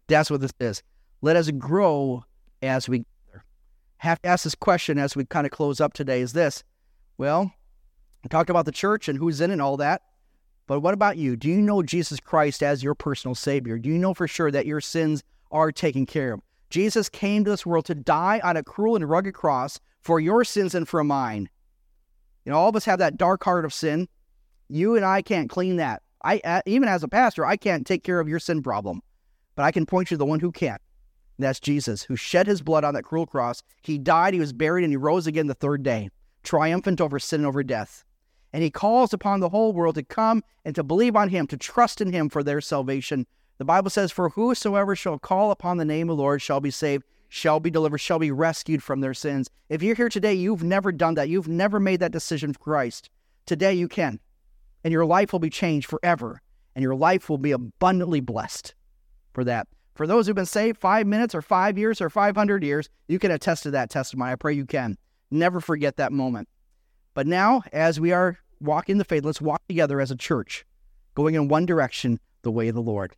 That's 0.08 0.30
what 0.30 0.40
this 0.40 0.52
is. 0.60 0.82
Let 1.22 1.36
us 1.36 1.50
grow 1.50 2.24
as 2.62 2.88
we 2.88 2.98
gather. 2.98 3.44
have 3.98 4.20
to 4.22 4.28
ask 4.28 4.44
this 4.44 4.54
question 4.54 4.98
as 4.98 5.16
we 5.16 5.24
kind 5.24 5.46
of 5.46 5.52
close 5.52 5.80
up 5.80 5.92
today 5.92 6.20
is 6.20 6.32
this. 6.32 6.62
Well, 7.18 7.50
we 8.22 8.28
talked 8.28 8.50
about 8.50 8.66
the 8.66 8.72
church 8.72 9.08
and 9.08 9.18
who's 9.18 9.40
in 9.40 9.50
it 9.50 9.54
and 9.54 9.62
all 9.62 9.78
that. 9.78 10.02
But 10.66 10.80
what 10.80 10.94
about 10.94 11.16
you? 11.16 11.36
Do 11.36 11.48
you 11.48 11.60
know 11.60 11.82
Jesus 11.82 12.18
Christ 12.18 12.62
as 12.62 12.82
your 12.82 12.94
personal 12.94 13.34
Savior? 13.34 13.78
Do 13.78 13.88
you 13.88 13.98
know 13.98 14.14
for 14.14 14.26
sure 14.26 14.50
that 14.50 14.66
your 14.66 14.80
sins 14.80 15.22
are 15.50 15.70
taken 15.70 16.06
care 16.06 16.34
of? 16.34 16.40
Jesus 16.70 17.08
came 17.08 17.44
to 17.44 17.50
this 17.50 17.64
world 17.64 17.84
to 17.84 17.94
die 17.94 18.40
on 18.42 18.56
a 18.56 18.64
cruel 18.64 18.96
and 18.96 19.08
rugged 19.08 19.34
cross 19.34 19.78
for 20.00 20.18
your 20.18 20.44
sins 20.44 20.74
and 20.74 20.88
for 20.88 21.04
mine. 21.04 21.48
You 22.44 22.52
know, 22.52 22.58
all 22.58 22.68
of 22.68 22.76
us 22.76 22.84
have 22.84 22.98
that 22.98 23.16
dark 23.16 23.44
heart 23.44 23.64
of 23.64 23.72
sin. 23.72 24.08
You 24.68 24.96
and 24.96 25.04
I 25.04 25.22
can't 25.22 25.48
clean 25.48 25.76
that. 25.76 26.02
I 26.24 26.62
even 26.66 26.88
as 26.88 27.04
a 27.04 27.08
pastor, 27.08 27.46
I 27.46 27.56
can't 27.56 27.86
take 27.86 28.02
care 28.02 28.18
of 28.18 28.28
your 28.28 28.40
sin 28.40 28.62
problem, 28.62 29.00
but 29.54 29.62
I 29.62 29.70
can 29.70 29.86
point 29.86 30.10
you 30.10 30.16
to 30.16 30.18
the 30.18 30.26
one 30.26 30.40
who 30.40 30.50
can. 30.50 30.78
That's 31.38 31.60
Jesus, 31.60 32.02
who 32.02 32.16
shed 32.16 32.46
his 32.46 32.62
blood 32.62 32.82
on 32.82 32.94
that 32.94 33.04
cruel 33.04 33.26
cross. 33.26 33.62
He 33.82 33.98
died, 33.98 34.32
he 34.34 34.40
was 34.40 34.52
buried, 34.52 34.82
and 34.82 34.92
he 34.92 34.96
rose 34.96 35.26
again 35.26 35.46
the 35.46 35.54
third 35.54 35.82
day, 35.82 36.08
triumphant 36.42 37.00
over 37.00 37.18
sin 37.18 37.40
and 37.40 37.46
over 37.46 37.62
death. 37.62 38.04
And 38.56 38.62
he 38.62 38.70
calls 38.70 39.12
upon 39.12 39.40
the 39.40 39.50
whole 39.50 39.74
world 39.74 39.96
to 39.96 40.02
come 40.02 40.42
and 40.64 40.74
to 40.76 40.82
believe 40.82 41.14
on 41.14 41.28
him, 41.28 41.46
to 41.48 41.58
trust 41.58 42.00
in 42.00 42.10
him 42.10 42.30
for 42.30 42.42
their 42.42 42.62
salvation. 42.62 43.26
The 43.58 43.66
Bible 43.66 43.90
says, 43.90 44.10
For 44.10 44.30
whosoever 44.30 44.96
shall 44.96 45.18
call 45.18 45.50
upon 45.50 45.76
the 45.76 45.84
name 45.84 46.08
of 46.08 46.16
the 46.16 46.22
Lord 46.22 46.40
shall 46.40 46.60
be 46.60 46.70
saved, 46.70 47.04
shall 47.28 47.60
be 47.60 47.68
delivered, 47.68 47.98
shall 47.98 48.18
be 48.18 48.30
rescued 48.30 48.82
from 48.82 49.02
their 49.02 49.12
sins. 49.12 49.50
If 49.68 49.82
you're 49.82 49.94
here 49.94 50.08
today, 50.08 50.32
you've 50.32 50.62
never 50.62 50.90
done 50.90 51.16
that. 51.16 51.28
You've 51.28 51.48
never 51.48 51.78
made 51.78 52.00
that 52.00 52.12
decision 52.12 52.54
for 52.54 52.58
Christ. 52.60 53.10
Today 53.44 53.74
you 53.74 53.88
can. 53.88 54.20
And 54.84 54.90
your 54.90 55.04
life 55.04 55.34
will 55.34 55.38
be 55.38 55.50
changed 55.50 55.86
forever. 55.86 56.40
And 56.74 56.82
your 56.82 56.96
life 56.96 57.28
will 57.28 57.36
be 57.36 57.52
abundantly 57.52 58.20
blessed 58.20 58.74
for 59.34 59.44
that. 59.44 59.68
For 59.96 60.06
those 60.06 60.26
who've 60.26 60.34
been 60.34 60.46
saved 60.46 60.78
five 60.78 61.06
minutes 61.06 61.34
or 61.34 61.42
five 61.42 61.76
years 61.76 62.00
or 62.00 62.08
500 62.08 62.64
years, 62.64 62.88
you 63.06 63.18
can 63.18 63.32
attest 63.32 63.64
to 63.64 63.70
that 63.72 63.90
testimony. 63.90 64.32
I 64.32 64.36
pray 64.36 64.54
you 64.54 64.64
can. 64.64 64.96
Never 65.30 65.60
forget 65.60 65.98
that 65.98 66.10
moment. 66.10 66.48
But 67.12 67.26
now, 67.26 67.62
as 67.72 68.00
we 68.00 68.12
are 68.12 68.38
walking 68.60 68.98
the 68.98 69.04
faith, 69.04 69.24
let's 69.24 69.40
walk 69.40 69.66
together 69.68 70.00
as 70.00 70.10
a 70.10 70.16
church, 70.16 70.64
going 71.14 71.34
in 71.34 71.48
one 71.48 71.66
direction, 71.66 72.20
the 72.42 72.50
way 72.50 72.68
of 72.68 72.74
the 72.74 72.82
Lord. 72.82 73.14